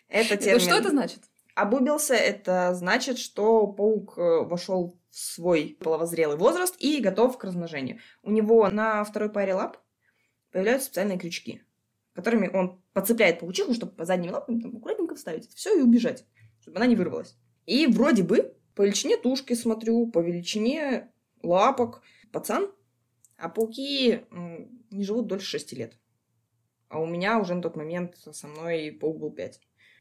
[0.09, 0.61] Это Это термин.
[0.61, 1.21] Что это значит?
[1.55, 7.99] Обубился это значит, что паук э, вошел в свой половозрелый возраст и готов к размножению.
[8.23, 9.79] У него на второй паре лап
[10.51, 11.63] появляются специальные крючки,
[12.15, 16.25] которыми он подцепляет паучиху, чтобы по задним лапам там, аккуратненько вставить это все и убежать,
[16.61, 17.37] чтобы она не вырвалась.
[17.67, 22.01] И вроде бы по величине тушки смотрю, по величине лапок
[22.33, 22.73] пацан,
[23.37, 24.25] а пауки
[24.91, 25.99] не живут дольше 6 лет.
[26.89, 29.61] А у меня уже на тот момент со мной паук был 5.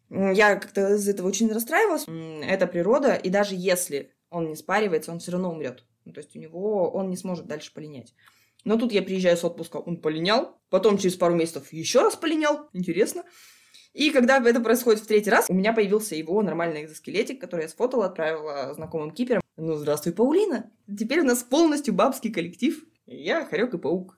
[0.09, 2.05] М, Я как-то из этого очень расстраивалась.
[2.47, 5.85] Это природа, и даже если он не спаривается, он все равно умрет.
[6.05, 8.15] Ну, то есть у него он не сможет дальше полинять.
[8.63, 12.69] Но тут я приезжаю с отпуска, он полинял, потом через пару месяцев еще раз полинял,
[12.73, 13.23] интересно.
[13.93, 17.69] И когда это происходит в третий раз, у меня появился его нормальный экзоскелетик, который я
[17.69, 19.41] сфотала, отправила знакомым киперам.
[19.57, 20.71] Ну, здравствуй, Паулина!
[20.87, 22.83] Теперь у нас полностью бабский коллектив.
[23.05, 24.17] Я Хорек и Паук.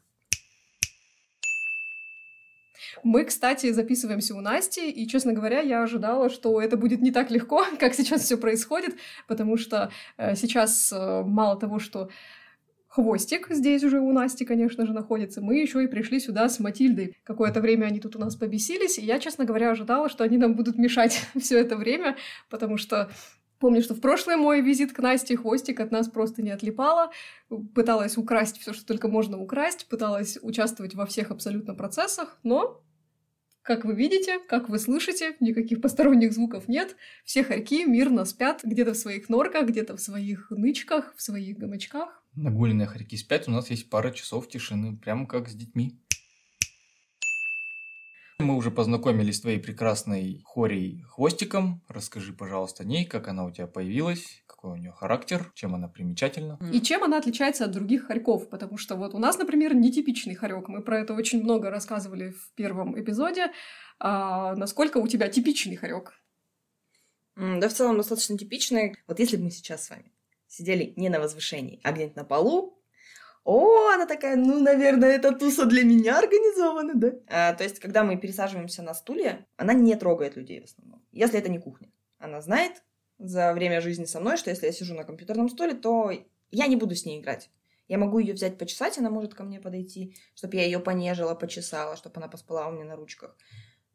[3.03, 7.31] Мы, кстати, записываемся у Насти, и, честно говоря, я ожидала, что это будет не так
[7.31, 8.95] легко, как сейчас все происходит,
[9.27, 12.09] потому что э, сейчас э, мало того, что
[12.87, 17.17] хвостик здесь уже у Насти, конечно же, находится, мы еще и пришли сюда с Матильдой.
[17.23, 20.53] Какое-то время они тут у нас побесились, и я, честно говоря, ожидала, что они нам
[20.53, 22.17] будут мешать все это время,
[22.49, 23.09] потому что
[23.63, 27.11] Помню, что в прошлый мой визит к Насте хвостик от нас просто не отлипала.
[27.73, 32.83] Пыталась украсть все, что только можно украсть, пыталась участвовать во всех абсолютно процессах, но
[33.61, 36.97] как вы видите, как вы слышите, никаких посторонних звуков нет.
[37.23, 42.21] Все хорьки мирно спят где-то в своих норках, где-то в своих нычках, в своих гамачках.
[42.35, 46.02] Нагуленные хорьки спят, у нас есть пара часов тишины, прямо как с детьми.
[48.43, 51.81] Мы уже познакомились с твоей прекрасной хорей хвостиком.
[51.87, 55.87] Расскажи, пожалуйста, о ней, как она у тебя появилась, какой у нее характер, чем она
[55.87, 56.59] примечательна.
[56.71, 58.49] И чем она отличается от других хорьков?
[58.49, 60.67] Потому что вот у нас, например, нетипичный хорек.
[60.67, 63.51] Мы про это очень много рассказывали в первом эпизоде.
[63.99, 66.13] А насколько у тебя типичный хорек?
[67.35, 68.97] Да, в целом достаточно типичный.
[69.07, 70.11] Вот если бы мы сейчас с вами
[70.47, 72.82] сидели не на возвышении, а где-нибудь на полу,
[73.43, 77.11] о, она такая, ну, наверное, эта туса для меня организована, да?
[77.27, 81.39] А, то есть, когда мы пересаживаемся на стулья, она не трогает людей в основном, если
[81.39, 81.91] это не кухня.
[82.19, 82.83] Она знает
[83.19, 86.11] за время жизни со мной, что если я сижу на компьютерном стуле, то
[86.51, 87.49] я не буду с ней играть.
[87.89, 91.97] Я могу ее взять почесать, она может ко мне подойти, чтобы я ее понежила, почесала,
[91.97, 93.35] чтобы она поспала у меня на ручках.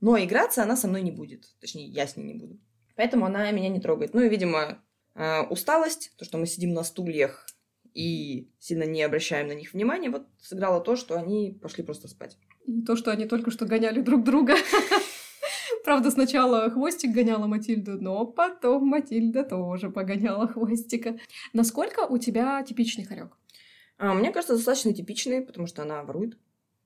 [0.00, 1.54] Но играться она со мной не будет.
[1.60, 2.60] Точнее, я с ней не буду.
[2.96, 4.12] Поэтому она меня не трогает.
[4.12, 4.84] Ну и, видимо,
[5.14, 7.46] э, усталость, то, что мы сидим на стульях
[7.98, 12.38] и сильно не обращаем на них внимания, вот сыграло то, что они пошли просто спать.
[12.64, 14.54] И то, что они только что гоняли друг друга.
[15.84, 21.18] Правда, сначала хвостик гоняла Матильду, но потом Матильда тоже погоняла хвостика.
[21.52, 23.36] Насколько у тебя типичный хорек?
[23.96, 26.38] А, мне кажется, достаточно типичный, потому что она ворует.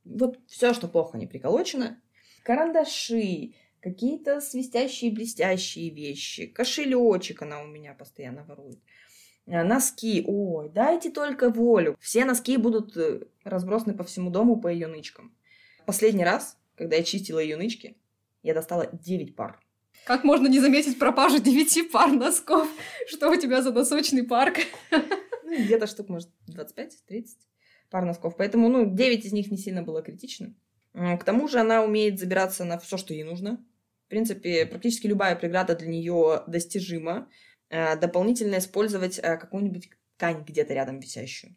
[0.05, 2.01] Вот все, что плохо не приколочено.
[2.43, 8.79] Карандаши, какие-то свистящие, блестящие вещи, кошелечек она у меня постоянно ворует.
[9.47, 11.97] А, Носки, ой, дайте только волю.
[12.01, 15.35] Все носки будут э, разбросаны по всему дому по ее нычкам.
[15.87, 17.97] Последний раз, когда я чистила ее нычки,
[18.43, 19.61] я достала 9 пар.
[20.05, 22.69] Как можно не заметить пропажу девяти пар носков?
[23.07, 24.59] Что у тебя за носочный парк?
[25.45, 27.27] Ну, где-то штук, может, 25-30
[27.91, 28.37] пар носков.
[28.37, 30.55] Поэтому, ну, 9 из них не сильно было критично.
[30.95, 33.65] К тому же она умеет забираться на все, что ей нужно.
[34.07, 37.29] В принципе, практически любая преграда для нее достижима.
[37.73, 41.57] Э, Дополнительно использовать э, какую-нибудь ткань где-то рядом висящую.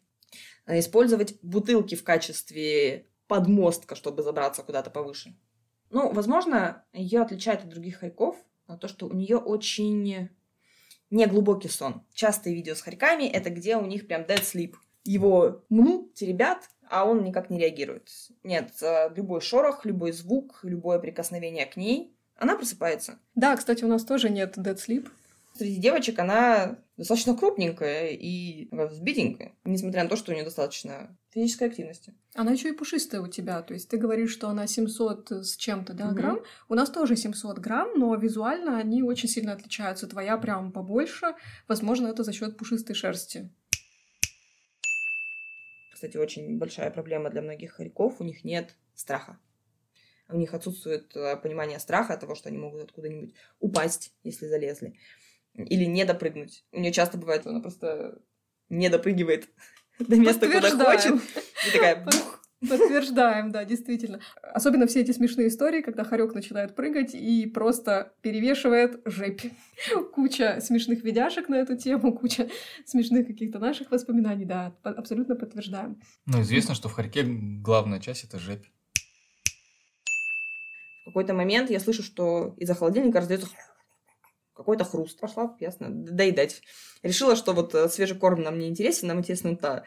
[0.64, 5.36] Э, Использовать бутылки в качестве подмостка, чтобы забраться куда-то повыше.
[5.90, 8.36] Ну, возможно, ее отличает от других хорьков
[8.80, 10.30] то, что у нее очень
[11.10, 12.02] неглубокий сон.
[12.14, 14.74] Частые видео с хорьками— это где у них прям dead sleep.
[15.04, 18.10] Его мнут, теребят, а он никак не реагирует.
[18.42, 18.72] Нет,
[19.14, 23.20] любой шорох, любой звук, любое прикосновение к ней, она просыпается.
[23.36, 25.08] Да, кстати, у нас тоже нет Dead Sleep.
[25.56, 31.68] Среди девочек она достаточно крупненькая и взбитенькая, несмотря на то, что у нее достаточно физической
[31.68, 32.14] активности.
[32.34, 33.62] Она еще и пушистая у тебя.
[33.62, 36.14] То есть ты говоришь, что она 700 с чем-то да, Мгм.
[36.14, 36.40] грамм.
[36.68, 40.06] У нас тоже 700 грамм, но визуально они очень сильно отличаются.
[40.06, 41.34] Твоя прям побольше.
[41.68, 43.50] Возможно, это за счет пушистой шерсти.
[45.92, 49.38] Кстати, очень большая проблема для многих хорьков, у них нет страха.
[50.28, 54.98] У них отсутствует э, понимание страха того, что они могут откуда-нибудь упасть, если залезли.
[55.56, 56.64] Или не допрыгнуть.
[56.72, 58.18] У нее часто бывает, что она просто
[58.68, 59.48] не допрыгивает
[59.98, 61.14] до места, куда хочет.
[61.68, 62.36] И такая бух.
[62.60, 64.20] Подтверждаем, да, действительно.
[64.42, 69.42] Особенно все эти смешные истории, когда хорек начинает прыгать и просто перевешивает жепь.
[70.14, 72.48] Куча смешных видяшек на эту тему, куча
[72.86, 76.00] смешных каких-то наших воспоминаний, да, абсолютно подтверждаем.
[76.24, 78.64] Ну, известно, что в хорьке главная часть— это жепь.
[81.02, 83.48] В какой-то момент я слышу, что из-за холодильника раздается
[84.56, 85.20] какой-то хруст.
[85.20, 86.62] Пошла, ясно, доедать.
[87.02, 89.84] Решила, что вот э, свежий корм нам не интересен, нам интересна та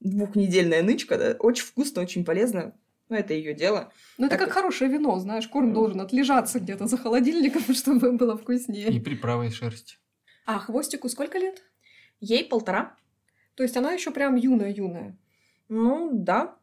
[0.00, 2.74] двухнедельная нычка, да, очень вкусно, очень полезно.
[3.08, 3.90] Ну, это ее дело.
[4.18, 8.88] Ну, это как хорошее вино, знаешь, корм должен отлежаться где-то за холодильником, чтобы было вкуснее.
[8.88, 9.96] И приправа из шерсти.
[10.44, 11.62] А хвостику сколько лет?
[12.20, 12.96] Ей полтора.
[13.54, 15.18] То есть она еще прям юная-юная.
[15.68, 16.56] Ну, да.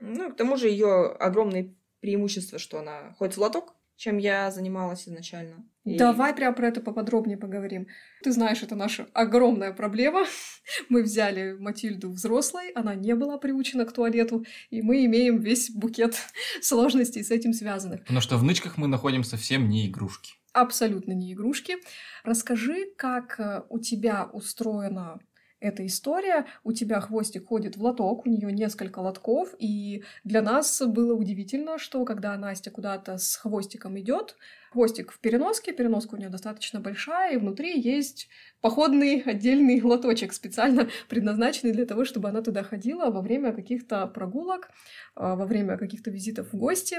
[0.00, 5.08] Ну, к тому же ее огромное преимущество, что она ходит в лоток, чем я занималась
[5.08, 5.64] изначально.
[5.84, 5.96] И...
[5.96, 7.86] Давай прям про это поподробнее поговорим.
[8.22, 10.26] Ты знаешь, это наша огромная проблема.
[10.88, 16.16] Мы взяли Матильду взрослой, она не была приучена к туалету, и мы имеем весь букет
[16.60, 18.00] сложностей с этим связанных.
[18.00, 20.34] Потому что в нычках мы находим совсем не игрушки.
[20.52, 21.76] Абсолютно не игрушки.
[22.24, 25.20] Расскажи, как э, у тебя устроена
[25.66, 26.46] эта история.
[26.64, 31.78] У тебя хвостик ходит в лоток, у нее несколько лотков, и для нас было удивительно,
[31.78, 34.36] что когда Настя куда-то с хвостиком идет,
[34.70, 38.28] хвостик в переноске, переноска у нее достаточно большая, и внутри есть
[38.60, 44.70] походный отдельный лоточек, специально предназначенный для того, чтобы она туда ходила во время каких-то прогулок,
[45.14, 46.98] а, во время каких-то визитов в гости.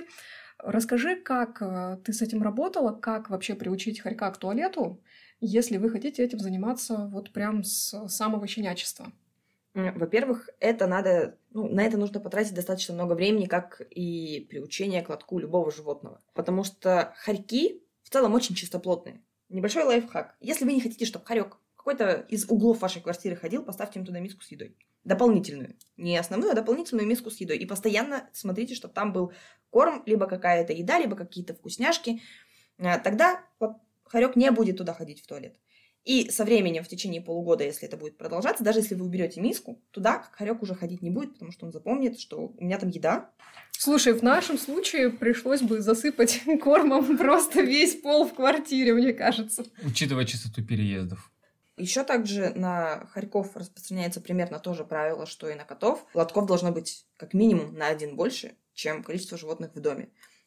[0.60, 4.99] Расскажи, как э, ты с этим работала, как вообще приучить хорька к туалету,
[5.39, 9.12] если вы хотите этим заниматься вот прям с самого щенячества?
[9.73, 15.10] Во-первых, это надо, ну, на это нужно потратить достаточно много времени, как и приучение к
[15.10, 16.19] лотку любого животного.
[16.34, 19.21] Потому что хорьки в целом очень чистоплотные.
[19.50, 20.36] Небольшой лайфхак.
[20.39, 24.19] Если вы не хотите, чтобы хорек какой-то из углов вашей квартиры ходил, поставьте ему туда
[24.19, 24.76] миску с едой.
[25.04, 25.76] Дополнительную.
[25.95, 27.58] Не основную, а дополнительную миску с едой.
[27.58, 29.32] И постоянно смотрите, чтобы там был
[29.69, 32.21] корм, либо какая-то еда, либо какие-то вкусняшки.
[32.80, 35.56] А, тогда вот хорек не будет туда ходить в туалет.
[36.08, 39.82] И со временем, в течение полугода, если это будет продолжаться, даже если вы уберете миску,
[39.91, 43.30] туда хорек уже ходить не будет, потому что он запомнит, что у меня там еда.
[43.72, 49.65] Слушай, в нашем случае пришлось бы засыпать кормом просто весь пол в квартире, мне кажется.
[49.84, 51.30] Учитывая частоту переездов.
[51.76, 56.06] Еще также на хорьков распространяется примерно то же правило, что и на котов.
[56.13, 60.06] Лотков должно быть как минимум на один больше, чем количество животных в доме.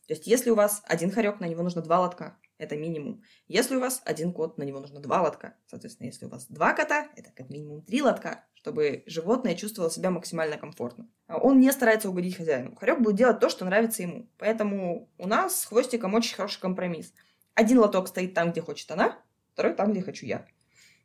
[0.09, 2.37] То есть, если у вас один хорек, на него нужно два лотка.
[2.61, 3.23] Это минимум.
[3.49, 5.55] Если у вас один кот, на него нужно два лотка.
[5.67, 10.11] Соответственно, если у вас два кота, это как минимум три лотка, чтобы животное чувствовало себя
[10.11, 11.09] максимально комфортно.
[11.27, 12.77] А он не старается угодить хозяину.
[12.77, 14.29] Хорек будет делать то, что нравится ему.
[14.37, 17.15] Поэтому у нас с хвостиком очень хороший компромисс.
[17.55, 19.19] Один лоток стоит там, где хочет она,
[19.55, 20.47] второй там, где хочу я.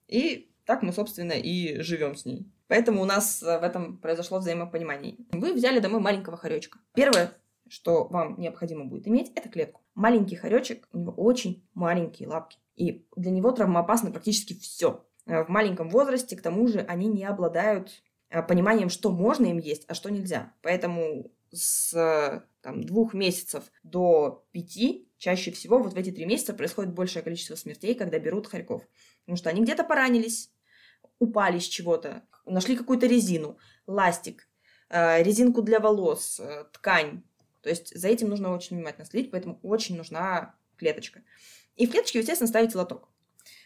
[0.10, 2.52] И так мы, собственно, и живем с ней.
[2.68, 5.15] Поэтому у нас э, в этом произошло взаимопонимание.
[5.32, 6.80] Вы взяли домой маленького хоречка.
[6.96, 7.32] Первое,
[7.67, 9.82] что вам необходимо будет иметь, это клетку.
[9.95, 12.58] Маленький хоречек, у него очень маленькие лапки.
[12.75, 15.06] И для него травмоопасно практически все.
[15.25, 19.58] Э, в маленьком возрасте, к тому же, они не обладают э, пониманием, что можно им
[19.58, 20.54] есть, а что нельзя.
[20.62, 26.93] Поэтому с там, двух месяцев до пяти, чаще всего вот в эти три месяца происходит
[26.93, 28.84] большее количество смертей, когда берут хорьков.
[29.21, 30.51] Потому что они где-то поранились,
[31.19, 34.49] упали с чего-то, нашли какую-то резину, ластик,
[34.89, 36.41] э, резинку для волос,
[36.73, 37.23] ткань,
[37.65, 41.23] то есть за этим нужно очень внимательно следить, поэтому очень нужна клеточка.
[41.75, 43.10] И в клеточке, естественно, ставите лоток.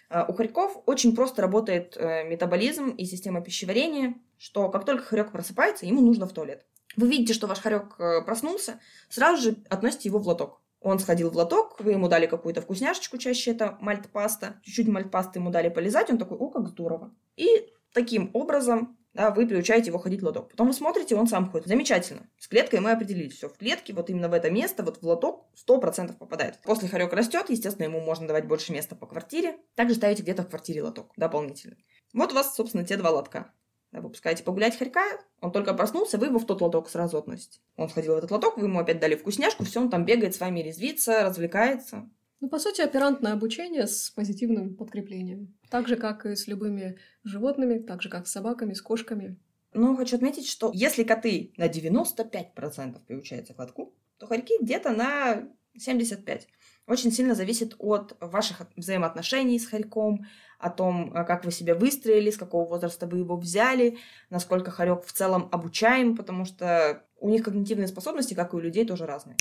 [0.09, 5.33] А, у хорьков очень просто работает э, метаболизм и система пищеварения, что как только хорек
[5.33, 6.65] просыпается, ему нужно в туалет.
[6.95, 10.61] Вы видите, что ваш хорек э, проснулся, сразу же относите его в лоток.
[10.79, 15.49] Он сходил в лоток, вы ему дали какую-то вкусняшечку, чаще это мальт-паста, чуть-чуть мальт-пасты ему
[15.49, 17.13] дали полезать, он такой, о, как здорово.
[17.35, 20.49] И таким образом да, вы приучаете его ходить в лоток.
[20.49, 21.67] Потом вы смотрите, он сам ходит.
[21.67, 22.29] Замечательно.
[22.37, 23.33] С клеткой мы определились.
[23.33, 26.59] Все, в клетке, вот именно в это место, вот в лоток 100% попадает.
[26.63, 29.57] После хорек растет, естественно, ему можно давать больше места по квартире.
[29.75, 31.75] Также ставите где-то в квартире лоток дополнительно.
[32.13, 33.51] Вот у вас, собственно, те два лотка.
[33.91, 35.03] Да, вы пускаете погулять хорька,
[35.41, 37.59] он только проснулся, вы его в тот лоток сразу относите.
[37.75, 40.39] Он сходил в этот лоток, вы ему опять дали вкусняшку, все, он там бегает с
[40.39, 42.07] вами, резвится, развлекается.
[42.41, 45.57] Ну, по сути, оперантное обучение с позитивным подкреплением.
[45.69, 49.37] Так же, как и с любыми животными, так же, как с собаками, с кошками.
[49.73, 55.49] Но хочу отметить, что если коты на 95% приучаются к лотку, то хорьки где-то на
[55.77, 56.43] 75%.
[56.87, 60.25] Очень сильно зависит от ваших взаимоотношений с хорьком,
[60.57, 63.97] о том, а, как вы себя выстроили, с какого возраста вы его взяли,
[64.29, 68.85] насколько хорек в целом обучаем, потому что у них когнитивные способности, как и у людей,
[68.85, 69.37] тоже разные.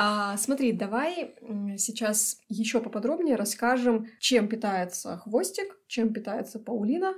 [0.00, 1.34] А, смотри, давай
[1.76, 7.14] сейчас еще поподробнее расскажем, чем питается хвостик, чем питается Паулина.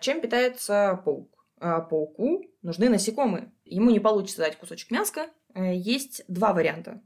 [0.00, 1.38] Чем питается паук?
[1.60, 3.52] а пауку нужны насекомые.
[3.64, 5.28] Ему не получится дать кусочек мяска.
[5.54, 7.00] Э, есть два варианта.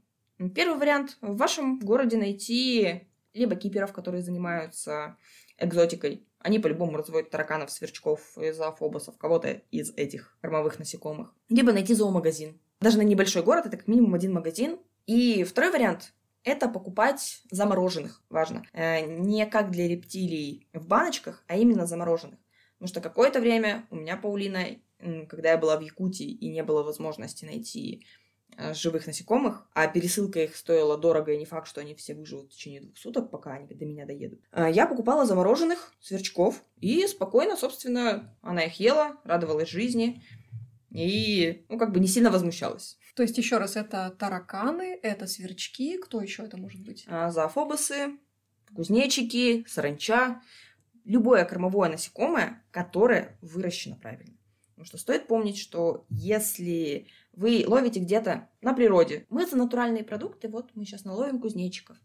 [0.55, 1.17] Первый вариант.
[1.21, 5.17] В вашем городе найти либо киперов, которые занимаются
[5.59, 6.27] экзотикой.
[6.39, 11.33] Они по-любому разводят тараканов, сверчков, зоофобусов, кого-то из этих кормовых насекомых.
[11.49, 12.59] Либо найти зоомагазин.
[12.81, 14.79] Даже на небольшой город это как минимум один магазин.
[15.05, 18.63] И второй вариант– это покупать замороженных, важно.
[18.73, 22.39] Э, не как для рептилий в баночках, а именно замороженных.
[22.77, 24.65] Потому что какое-то время у меня Паулина,
[25.27, 28.05] когда я была в Якутии и не было возможности найти
[28.57, 32.51] Э, живых насекомых, а пересылка их стоила дорого, и не факт, что они все выживут
[32.51, 34.41] в течение двух суток, пока они до меня доедут.
[34.51, 40.21] Э, я покупала замороженных сверчков, и спокойно, собственно, она их ела, радовалась жизни,
[40.91, 42.97] и, ну, как бы не сильно возмущалась.
[43.13, 47.05] То есть, еще раз, это тараканы, это сверчки, кто еще это может быть?
[47.07, 48.17] А, зоофобусы,
[48.73, 50.41] кузнечики, саранча,
[51.05, 54.37] любое кормовое насекомое, которое выращено правильно.
[54.69, 59.25] Потому что стоит помнить, что если вы ловите где-то на природе.
[59.29, 61.97] Мы за натуральные продукты, вот мы сейчас наловим кузнечиков.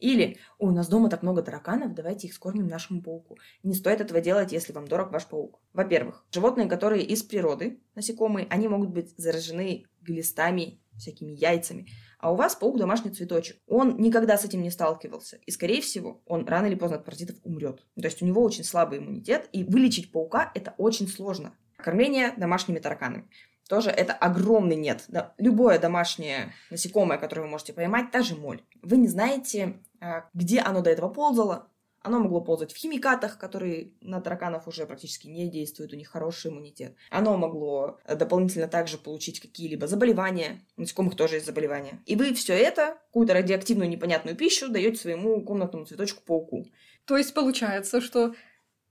[0.00, 3.38] Или, у нас дома так много тараканов, давайте их скормим нашему пауку.
[3.62, 5.60] Не стоит этого делать, если вам дорог ваш паук.
[5.72, 11.86] Во-первых, животные, которые из природы, насекомые, они могут быть заражены глистами, всякими яйцами.
[12.18, 13.58] А у вас паук домашний цветочек.
[13.66, 15.38] Он никогда с этим не сталкивался.
[15.46, 17.86] И, скорее всего, он рано или поздно от паразитов умрет.
[17.96, 21.54] То есть у него очень слабый иммунитет, и вылечить паука это очень сложно.
[21.76, 23.28] Кормление домашними тараканами
[23.70, 25.06] тоже это огромный нет.
[25.38, 28.62] Любое домашнее насекомое, которое вы можете поймать, та же моль.
[28.82, 31.68] Вы не знаете, а, где оно до этого ползало.
[32.02, 36.50] Оно могло ползать в химикатах, которые на тараканов уже практически не действуют, у них хороший
[36.50, 36.96] иммунитет.
[37.10, 42.02] Оно могло э, дополнительно также получить какие-либо заболевания, у насекомых тоже есть заболевания.
[42.06, 46.66] И вы все это, какую-то радиоактивную непонятную пищу, даете своему комнатному цветочку-пауку.
[47.04, 48.34] То есть получается, что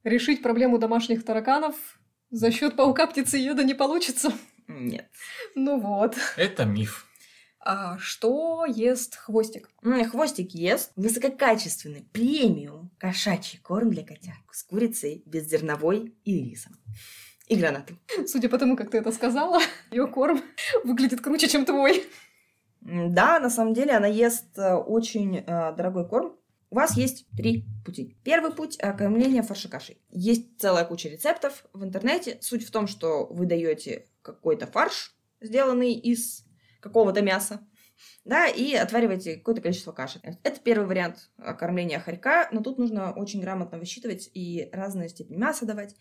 [0.06, 1.76] решить проблему домашних тараканов
[2.32, 4.32] за счет паука птицееда не получится?
[4.70, 5.10] Нет.
[5.56, 6.16] Ну вот.
[6.38, 7.08] Это миф.
[7.60, 9.70] А что ест хвостик?
[9.82, 16.78] Хвостик ест высококачественный премиум кошачий корм для котят с курицей, беззерновой и рисом.
[17.48, 17.98] И гранаты.
[18.28, 19.60] Судя по тому, как ты это сказала,
[19.92, 20.42] ее корм
[20.84, 22.06] выглядит круче, чем твой.
[22.82, 26.39] Да, на самом деле она ест э, очень э, дорогой корм.
[26.72, 28.16] У вас есть три пути.
[28.24, 30.02] Первый путь– кормление фаршикашей.
[30.12, 32.38] Есть целая куча рецептов в интернете.
[32.42, 36.46] Суть в том, что вы даете какой-то фарш, сделанный из
[36.80, 37.68] какого-то мяса,
[38.24, 40.22] да, и отвариваете какое-то количество каши.
[40.44, 45.66] Это первый вариант кормления хорька, но тут нужно очень грамотно высчитывать и разные степени мяса
[45.66, 45.96] давать,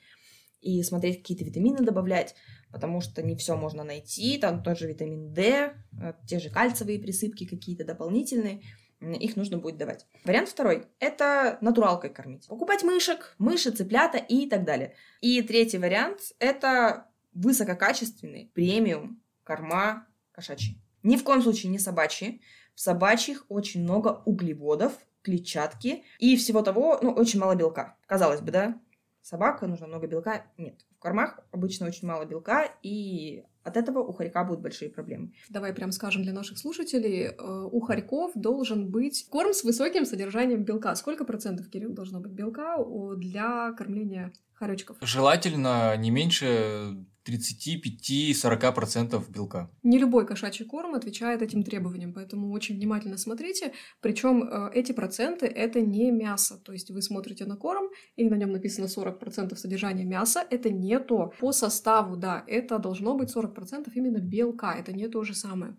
[0.60, 2.34] и смотреть, какие-то витамины добавлять,
[2.70, 7.46] потому что не все можно найти, там тоже витамин D, э, те же кальциевые присыпки
[7.46, 8.62] какие-то дополнительные,
[9.00, 10.06] их нужно будет давать.
[10.24, 12.46] Вариант второй– это натуралкой кормить.
[12.48, 14.94] Покупать мышек, мыши, цыплята и так далее.
[15.20, 20.76] И третий вариант– это высококачественный премиум корма кошачьи.
[21.02, 22.40] Ни в коем случае не собачьи.
[22.74, 24.92] В собачьих очень много углеводов,
[25.22, 27.96] клетчатки и всего того, ну, очень мало белка.
[28.06, 28.80] Казалось бы, да?
[29.20, 30.46] Собака, нужно много белка.
[30.56, 30.86] Нет.
[30.96, 35.32] В кормах обычно очень мало белка, и от этого у хорька будут большие проблемы.
[35.48, 40.64] Давай прям скажем для наших слушателей, э, у хорьков должен быть корм с высоким содержанием
[40.64, 40.94] белка.
[40.94, 42.76] Сколько процентов, Кирилл, должно быть белка
[43.16, 44.96] для кормления хоречков?
[45.00, 46.96] Желательно не меньше
[47.28, 49.70] 35-40% белка.
[49.82, 53.72] Не любой кошачий корм отвечает этим требованиям, поэтому очень внимательно смотрите.
[54.00, 56.58] Причем э, эти проценты это не мясо.
[56.64, 60.44] То есть вы смотрите на корм, и на нем написано 40% содержания мяса.
[60.50, 61.32] Это не то.
[61.38, 64.74] По составу, да, это должно быть 40% именно белка.
[64.74, 65.76] Это не то же самое.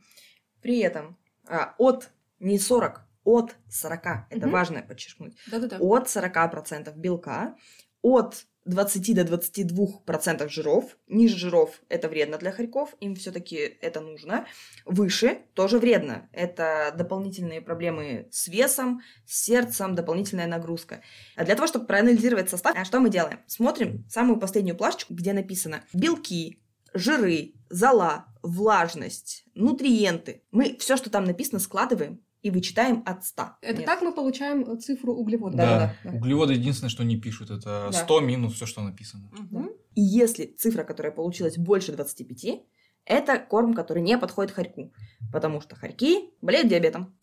[0.62, 4.50] При этом а, от не 40, от 40, это угу.
[4.50, 5.78] важно подчеркнуть, Да-да-да.
[5.80, 7.56] от 40% белка,
[8.02, 10.97] от 20 до 22 процентов жиров.
[11.07, 14.45] Ниже жиров это вредно для хорьков, им все-таки это нужно.
[14.86, 16.30] Выше тоже вредно.
[16.32, 21.01] Это дополнительные проблемы с весом, с сердцем, дополнительная нагрузка.
[21.36, 23.39] А для того, чтобы проанализировать состав, а что мы делаем?
[23.47, 26.62] Смотрим самую последнюю плашечку, где написано белки,
[26.93, 30.43] жиры, зола, влажность, нутриенты.
[30.51, 33.44] Мы все, что там написано, складываем и вычитаем от 100.
[33.62, 33.86] Это Нет.
[33.86, 35.58] так мы получаем цифру углеводов.
[35.58, 36.18] Да, да, да.
[36.18, 38.26] углеводы единственное, что не пишут, это 100 да.
[38.26, 39.30] минус все, что написано.
[39.38, 39.70] Угу.
[39.96, 42.62] И если цифра, которая получилась больше 25,
[43.06, 44.94] это корм, который не подходит хорьку,
[45.34, 47.18] потому что хорьки болеют диабетом.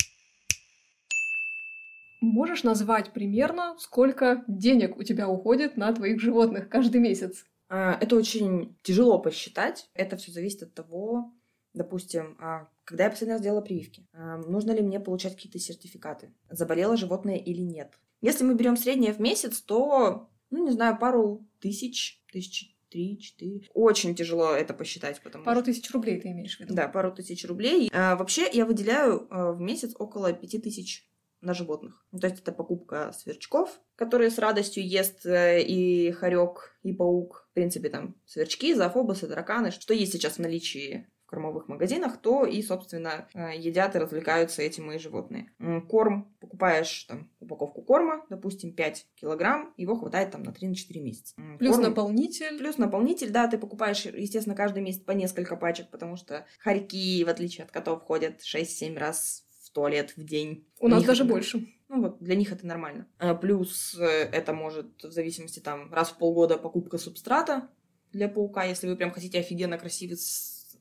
[2.20, 7.44] Можешь назвать примерно, сколько денег у тебя уходит на твоих животных каждый месяц?
[7.68, 9.88] А, это очень тяжело посчитать.
[9.94, 11.32] Это все зависит от того,
[11.74, 14.06] допустим, а, когда я последний раз делала прививки,
[14.46, 17.92] нужно ли мне получать какие-то сертификаты, заболело животное или нет.
[18.22, 23.68] Если мы берем среднее в месяц, то, ну, не знаю, пару тысяч, тысяч три, четыре.
[23.74, 25.66] Очень тяжело это посчитать, потому Пару что...
[25.66, 26.74] тысяч рублей ты имеешь в виду?
[26.74, 27.90] Да, пару тысяч рублей.
[27.92, 31.10] А, вообще, я выделяю а, в месяц около пяти тысяч
[31.40, 32.04] на животных.
[32.12, 37.48] Ну, то есть это покупка сверчков, которые с радостью ест э, и хорек, и паук.
[37.50, 42.46] В принципе, там сверчки, зоофобусы, тараканы, что есть сейчас в наличии в кормовых магазинах, то
[42.46, 45.50] и, собственно, э, едят и развлекаются эти мои животные.
[45.88, 51.34] Корм, покупаешь там упаковку корма, допустим, 5 килограмм, его хватает там на 3-4 месяца.
[51.58, 52.56] Плюс корм- наполнитель.
[52.58, 57.28] Плюс наполнитель, да, ты покупаешь, естественно, каждый месяц по несколько пачек, потому что хорьки, в
[57.28, 60.68] отличие от котов, ходят 6-7 раз в туалет в день.
[60.78, 61.66] У нас них даже больше.
[61.88, 63.08] Ну вот, для них это нормально.
[63.18, 67.68] А, Плюс э, это может, в зависимости, там, раз в полгода покупка субстрата
[68.12, 70.16] для паука, если вы прям хотите офигенно красивый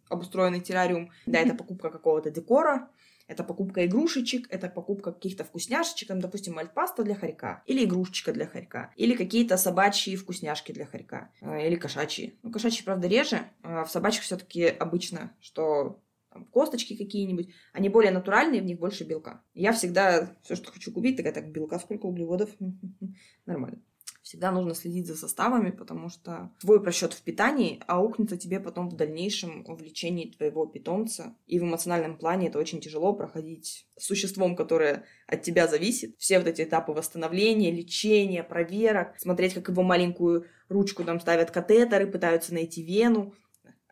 [0.09, 1.11] обустроенный террариум.
[1.25, 2.89] Да, это покупка какого-то декора,
[3.27, 8.45] это покупка игрушечек, это покупка каких-то вкусняшечек, там, допустим, мальтпаста для хорька, или игрушечка для
[8.45, 12.37] хорька, или какие-то собачьи вкусняшки для хорька, э, или кошачьи.
[12.43, 17.89] Ну, кошачьи, правда, реже, а в собачьих все таки обычно, что там, косточки какие-нибудь, они
[17.89, 19.41] более натуральные, в них больше белка.
[19.53, 22.49] Я всегда все, что хочу купить, такая, так, белка сколько, углеводов,
[23.45, 23.81] нормально.
[24.25, 28.95] Всегда нужно следить за составами, потому что твой просчет в питании аукнется тебе потом в
[28.95, 31.37] дальнейшем в лечении твоего питомца.
[31.45, 36.15] И в эмоциональном плане это очень тяжело проходить с существом, которое от тебя зависит.
[36.17, 42.07] Все вот эти этапы восстановления, лечения, проверок, смотреть, как его маленькую ручку там ставят катетеры,
[42.07, 43.35] пытаются найти вену.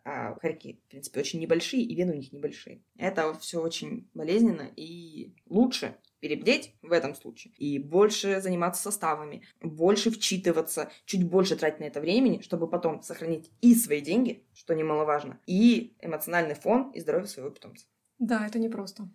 [0.04, 2.82] А хорьки, в принципе, очень небольшие, и вены у них небольшие.
[2.98, 10.10] Это все очень болезненно, и лучше перебдеть в этом случае и больше заниматься составами, больше
[10.10, 15.38] вчитываться, чуть больше тратить на это времени, чтобы потом сохранить и свои деньги, что немаловажно,
[15.46, 17.84] и эмоциональный фон и здоровье своего питомца.
[18.18, 19.06] Да, это непросто.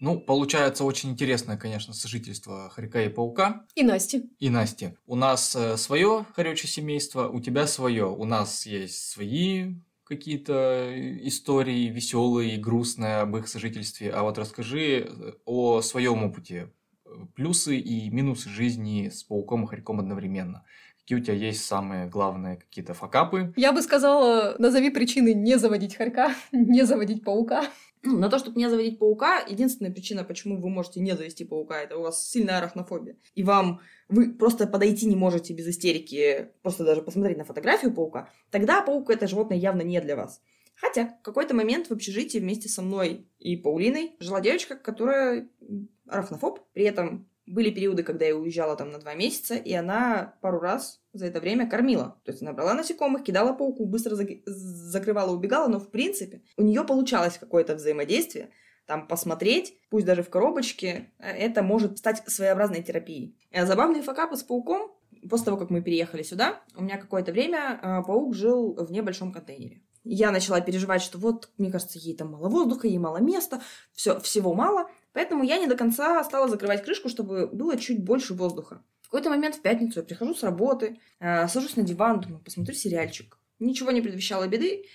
[0.00, 3.66] Ну, получается очень интересное, конечно, сожительство хорька и паука.
[3.74, 4.30] И Насти.
[4.38, 4.96] И Насти.
[5.04, 8.06] У нас э, свое хорючее семейство, у тебя свое.
[8.06, 9.74] У нас есть свои
[10.04, 10.92] какие-то
[11.26, 14.10] истории веселые, грустные об их сожительстве.
[14.10, 16.70] А вот расскажи э, о своем опыте.
[17.06, 20.64] Э, Плюсы и минусы жизни с пауком и хорьком одновременно.
[20.98, 23.52] Какие у тебя есть самые главные какие-то факапы?
[23.56, 27.64] Я бы сказала, назови причины не заводить хорька, не заводить паука.
[28.04, 31.80] Ну, на то, чтобы не заводить паука, единственная причина, почему вы можете не завести паука,
[31.80, 33.16] это у вас сильная арахнофобия.
[33.34, 38.28] И вам вы просто подойти не можете без истерики, просто даже посмотреть на фотографию паука,
[38.50, 40.42] тогда паук это животное явно не для вас.
[40.76, 45.48] Хотя в какой-то момент в общежитии вместе со мной и Паулиной жила девочка, которая
[46.06, 46.60] арахнофоб.
[46.72, 51.00] При этом были периоды, когда я уезжала там на два месяца, и она пару раз
[51.12, 52.20] за это время кормила.
[52.24, 56.62] То есть она брала насекомых, кидала пауку, быстро заг- закрывала, убегала, но в принципе у
[56.62, 58.50] нее получалось какое-то взаимодействие,
[58.86, 63.38] там посмотреть, пусть даже в коробочке, э, это может стать своеобразной терапией.
[63.50, 64.92] Э, Забавные факапы с пауком.
[65.30, 69.32] После того, как мы переехали сюда, у меня какое-то время э, паук жил в небольшом
[69.32, 69.80] контейнере.
[70.02, 73.62] Я начала переживать, что вот, мне кажется, ей там мало воздуха, ей мало места,
[73.94, 74.90] все, всего мало.
[75.14, 78.82] Поэтому я не до конца стала закрывать крышку, чтобы было чуть больше воздуха.
[79.00, 82.74] В какой-то момент в пятницу я прихожу с работы, э, сажусь на диван, думаю, посмотрю
[82.74, 83.38] сериальчик.
[83.60, 84.86] Ничего не предвещало беды.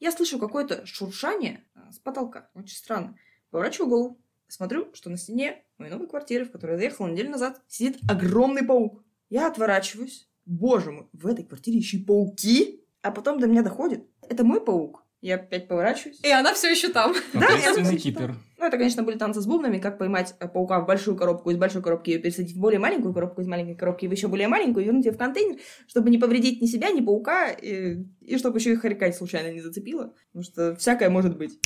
[0.00, 2.50] Я слышу какое-то шуршание э, с потолка.
[2.54, 3.16] Очень странно.
[3.50, 4.20] Поворачиваю голову.
[4.48, 8.64] Смотрю, что на стене моей новой квартиры, в которую я заехала неделю назад, сидит огромный
[8.64, 9.04] паук.
[9.30, 10.28] Я отворачиваюсь.
[10.44, 12.84] Боже мой, в этой квартире еще и пауки.
[13.02, 14.04] А потом до меня доходит.
[14.28, 15.04] Это мой паук.
[15.20, 16.20] Я опять поворачиваюсь.
[16.22, 17.14] И она все еще там.
[17.34, 18.36] Да, я кипер.
[18.58, 21.56] Ну, это, конечно, были танцы с бубнами, как поймать э, паука в большую коробку, из
[21.56, 24.82] большой коробки ее пересадить в более маленькую коробку, из маленькой коробки в еще более маленькую,
[24.82, 28.58] и вернуть ее в контейнер, чтобы не повредить ни себя, ни паука, и, и чтобы
[28.58, 30.12] еще и хорька случайно не зацепила.
[30.32, 31.58] Потому что всякое может быть.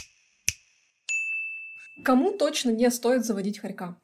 [2.04, 3.98] Кому точно не стоит заводить хорька?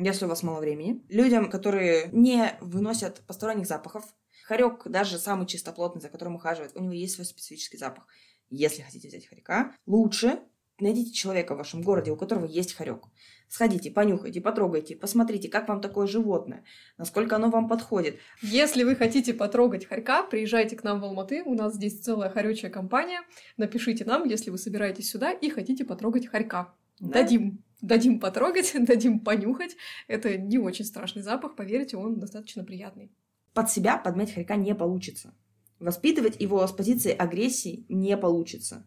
[0.00, 1.02] Если у вас мало времени.
[1.08, 4.04] Людям, которые не выносят посторонних запахов.
[4.44, 8.06] Хорек, даже самый чистоплотный, за которым ухаживает, у него есть свой специфический запах.
[8.50, 10.40] Если хотите взять хорька, лучше
[10.80, 13.04] найдите человека в вашем городе, у которого есть хорек.
[13.48, 16.64] Сходите, понюхайте, потрогайте, посмотрите, как вам такое животное,
[16.98, 18.18] насколько оно вам подходит.
[18.42, 21.42] Если вы хотите потрогать хорька, приезжайте к нам в Алматы.
[21.44, 23.20] У нас здесь целая хорючая компания.
[23.56, 26.74] Напишите нам, если вы собираетесь сюда и хотите потрогать хорька.
[26.98, 27.22] Да?
[27.22, 27.62] Дадим.
[27.80, 29.76] Дадим потрогать, дадим понюхать.
[30.08, 33.12] Это не очень страшный запах, поверьте, он достаточно приятный.
[33.52, 35.34] Под себя подмять хорька не получится.
[35.80, 38.86] Воспитывать его с позиции агрессии не получится.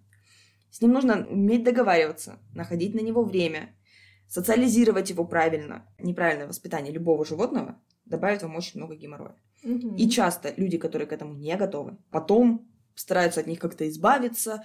[0.71, 3.75] С ним нужно уметь договариваться, находить на него время,
[4.27, 5.85] социализировать его правильно.
[5.99, 9.35] Неправильное воспитание любого животного добавит вам очень много геморроя.
[9.97, 14.63] И часто люди, которые к этому не готовы, потом стараются от них как-то избавиться.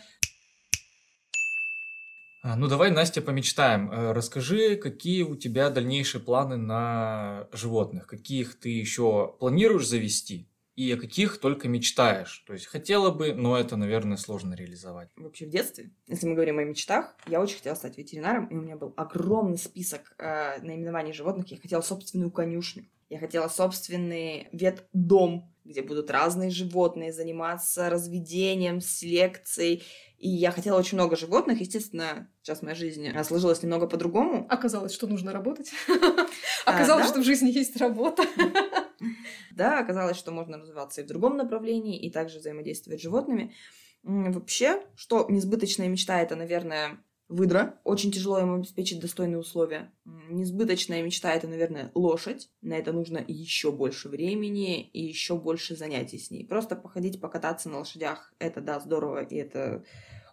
[2.42, 3.90] А, Ну давай, Настя, помечтаем.
[3.90, 8.06] Э, Расскажи, какие у тебя дальнейшие планы на животных?
[8.06, 10.48] Каких ты еще планируешь завести?
[10.74, 12.44] И о каких только мечтаешь.
[12.46, 15.08] То есть хотела бы, но это, наверное, сложно реализовать.
[15.16, 18.60] Вообще в детстве, если мы говорим о мечтах, я очень хотела стать ветеринаром, и у
[18.60, 21.48] меня был огромный список э, наименований животных.
[21.48, 22.86] Я хотела собственную конюшню.
[23.10, 29.82] Я хотела собственный ветдом, где будут разные животные заниматься разведением, селекцией.
[30.18, 31.60] И я хотела очень много животных.
[31.60, 34.46] Естественно, сейчас моя жизнь сложилась немного по-другому.
[34.48, 35.72] Оказалось, что нужно работать.
[36.64, 38.24] Оказалось, что в жизни есть работа.
[39.54, 43.54] Да, оказалось, что можно развиваться и в другом направлении, и также взаимодействовать с животными.
[44.02, 46.98] Вообще, что несбыточная мечта, это, наверное,
[47.28, 47.80] выдра.
[47.84, 49.92] Очень тяжело ему обеспечить достойные условия.
[50.04, 52.50] Несбыточная мечта это, наверное, лошадь.
[52.60, 56.46] На это нужно еще больше времени и еще больше занятий с ней.
[56.46, 59.84] Просто походить, покататься на лошадях, это да, здорово, и это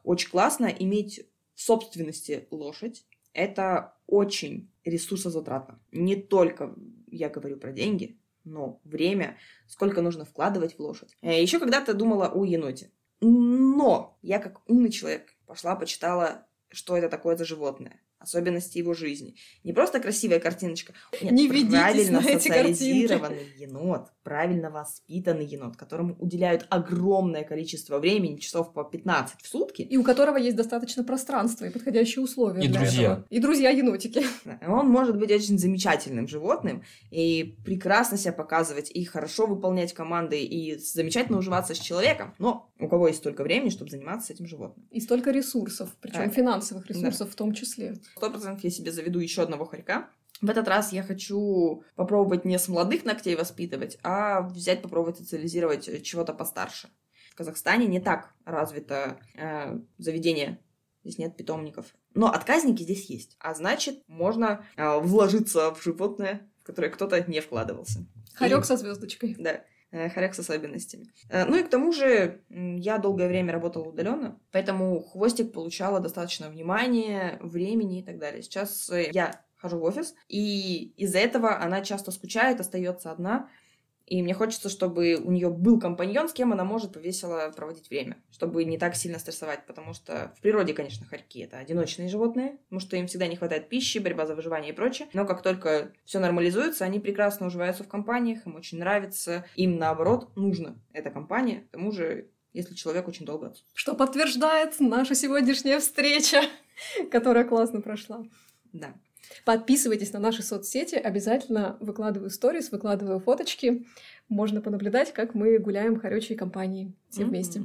[0.03, 0.65] очень классно.
[0.65, 5.80] Иметь в собственности лошадь, это очень ресурсозатратно.
[5.91, 6.76] Не только
[7.07, 8.18] я говорю про деньги,
[8.50, 9.38] но время,
[9.68, 11.16] сколько нужно вкладывать в лошадь.
[11.22, 12.91] Э, еще когда-то думала о еноте.
[13.22, 19.36] Но я как умный человек пошла, почитала что это такое за животное особенности его жизни.
[19.63, 20.93] Не просто красивая картиночка.
[21.22, 28.38] Нет, Не правильно на эти социализированный енот, правильно воспитанный енот, которому уделяют огромное количество времени,
[28.38, 29.82] часов по 15 в сутки.
[29.82, 32.63] И у которого есть достаточно пространства и подходящие условия.
[32.63, 33.11] И друзья.
[33.13, 33.26] Этого.
[33.30, 34.24] И друзья-енотики.
[34.67, 40.78] Он может быть очень замечательным животным и прекрасно себя показывать, и хорошо выполнять команды, и
[40.78, 42.34] замечательно уживаться с человеком.
[42.38, 44.88] Но у кого есть столько времени, чтобы заниматься этим животным?
[44.91, 46.30] И столько ресурсов, причем да.
[46.30, 47.34] финансовых ресурсов да.
[47.34, 47.95] в том числе.
[48.16, 50.10] Сто процентов я себе заведу еще одного хорька.
[50.41, 56.03] В этот раз я хочу попробовать не с молодых ногтей воспитывать, а взять, попробовать социализировать
[56.03, 56.89] чего-то постарше.
[57.32, 60.60] В Казахстане не так развито э, заведение.
[61.03, 61.93] Здесь нет питомников.
[62.14, 63.36] Но отказники здесь есть.
[63.39, 68.05] А значит, можно э, вложиться в животное, в которое кто-то не вкладывался.
[68.34, 68.66] Хорек И...
[68.66, 69.36] со звездочкой.
[69.38, 69.64] Да.
[69.91, 71.11] Э, хорек с особенностями.
[71.29, 76.47] Э, ну и к тому же я долгое время работала удаленно, поэтому хвостик получала достаточно
[76.49, 78.43] внимания, времени и так далее.
[78.43, 83.49] Сейчас э, я хожу в офис, и из-за этого она часто скучает, остается одна,
[84.10, 88.18] и мне хочется, чтобы у нее был компаньон, с кем она может весело проводить время,
[88.32, 92.80] чтобы не так сильно стрессовать, потому что в природе, конечно, хорьки— это одиночные животные, потому
[92.80, 95.07] что им всегда не хватает пищи, борьба за выживание и прочее.
[95.14, 100.36] Но как только все нормализуется, они прекрасно уживаются в компаниях, им очень нравится, им, наоборот,
[100.36, 103.78] нужно эта компания, к тому же если человек очень долго отсутствует.
[103.78, 106.41] Что подтверждает наша сегодняшняя встреча,
[107.12, 108.26] которая классно прошла.
[108.74, 108.93] Да.
[109.45, 113.86] Подписывайтесь на наши соцсети, обязательно выкладываю сторис, выкладываю фоточки.
[114.27, 117.61] Можно понаблюдать, как мы гуляем хорючей компанией все вместе.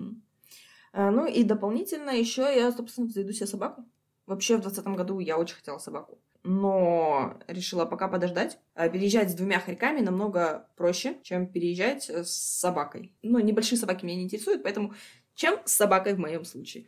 [0.92, 3.84] А, ну и дополнительно еще я, собственно, заведу себе собаку.
[4.26, 6.18] Вообще в 2020 году я очень хотела собаку.
[6.44, 8.58] Но решила пока подождать.
[8.74, 13.12] А переезжать с двумя хорьками намного проще, чем переезжать с собакой.
[13.22, 14.94] Но небольшие собаки меня не интересуют, поэтому
[15.34, 16.86] чем с собакой в моем случае.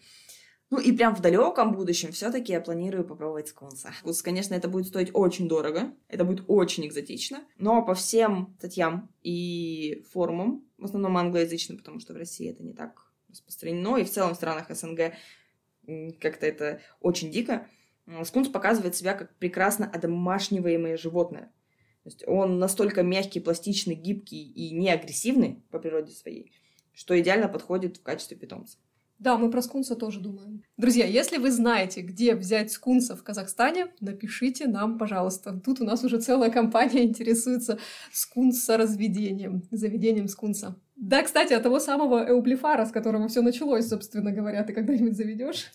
[0.71, 3.93] Ну и прям в далеком будущем все-таки я планирую попробовать скунса.
[4.01, 9.09] Скунс, конечно, это будет стоить очень дорого, это будет очень экзотично, но по всем статьям
[9.23, 14.11] и форумам, в основном англоязычным, потому что в России это не так распространено, и в
[14.11, 15.14] целом в странах СНГ
[16.21, 17.69] как-то это очень дико,
[18.25, 21.53] скунс показывает себя как прекрасно одомашниваемое животное.
[22.03, 26.53] То есть он настолько мягкий, пластичный, гибкий и не агрессивный по природе своей,
[26.93, 28.79] что идеально подходит в качестве питомца.
[29.19, 30.62] Да, мы про скунса тоже думаем.
[30.77, 35.59] Друзья, если вы знаете, где взять скунса в Казахстане, напишите нам, пожалуйста.
[35.64, 37.79] Тут у нас уже целая компания интересуется
[38.12, 40.77] скунса-разведением, заведением скунса.
[40.97, 45.71] Да, кстати, от того самого Эублифара, с которого все началось, собственно говоря, ты когда-нибудь заведешь?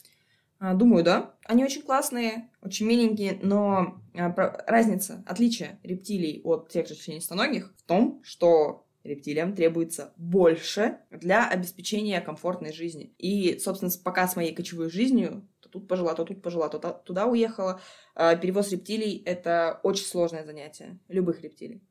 [0.60, 1.34] А, думаю, да.
[1.46, 7.84] Они очень классные, очень миленькие, но а, разница, отличие рептилий от тех же членистоногих в
[7.84, 13.14] том, что рептилиям требуется больше для обеспечения комфортной жизни.
[13.18, 17.26] И, собственно, пока с моей кочевой жизнью, то тут пожила, то тут пожила, то туда
[17.26, 17.82] уехала,
[18.16, 21.82] а, перевоз рептилий— это очень сложное занятие, любых рептилий.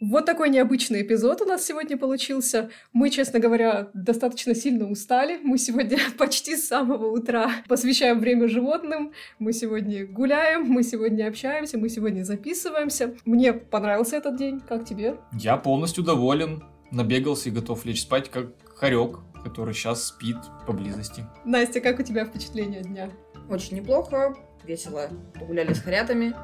[0.00, 2.70] Вот такой необычный эпизод у нас сегодня получился.
[2.94, 5.38] Мы, честно говоря, достаточно сильно устали.
[5.42, 9.12] Мы сегодня почти с самого утра посвящаем время животным.
[9.38, 13.14] Мы сегодня гуляем, мы сегодня общаемся, мы сегодня записываемся.
[13.26, 14.60] Мне понравился этот день.
[14.66, 15.16] Как тебе?
[15.34, 16.64] Я полностью доволен.
[16.90, 21.26] Набегался и готов лечь спать, как хорек, который сейчас спит поблизости.
[21.44, 23.10] Настя, как у тебя впечатление дня?
[23.50, 24.34] Очень неплохо,
[24.64, 26.34] весело погуляли с хорятами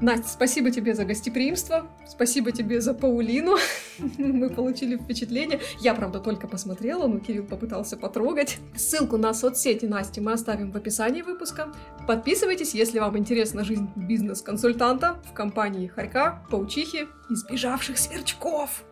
[0.00, 3.56] Настя, спасибо тебе за гостеприимство, спасибо тебе за Паулину.
[4.18, 5.60] Мы получили впечатление.
[5.80, 8.58] Я, правда, только посмотрела, но Кирилл попытался потрогать.
[8.76, 11.72] Ссылку на соцсети Насти мы оставим в описании выпуска.
[12.06, 18.84] Подписывайтесь, если вам интересна жизнь бизнес-консультанта в компании Харька, Паучихи и сбежавших сверчков.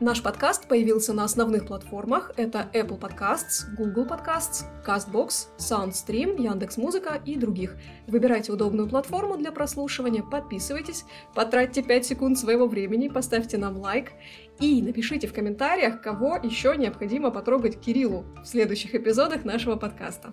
[0.00, 2.32] Наш подкаст появился на основных платформах.
[2.36, 7.76] Это Apple Podcasts, Google Podcasts, CastBox, SoundStream, Яндекс.Музыка и других.
[8.08, 14.10] Выбирайте удобную платформу для прослушивания, подписывайтесь, потратьте 5 секунд своего времени, поставьте нам лайк
[14.58, 20.32] и напишите в комментариях, кого еще необходимо потрогать Кириллу в следующих эпизодах нашего подкаста.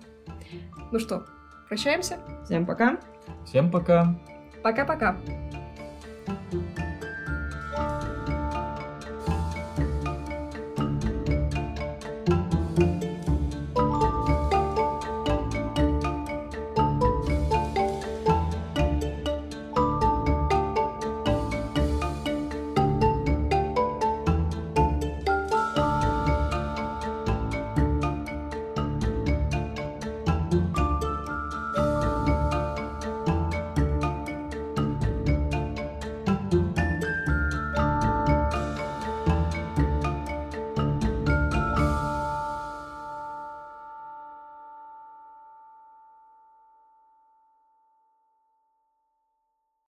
[0.90, 1.24] Ну что,
[1.68, 2.18] прощаемся?
[2.44, 2.98] Всем пока.
[3.46, 4.18] Всем пока.
[4.64, 5.16] Пока-пока.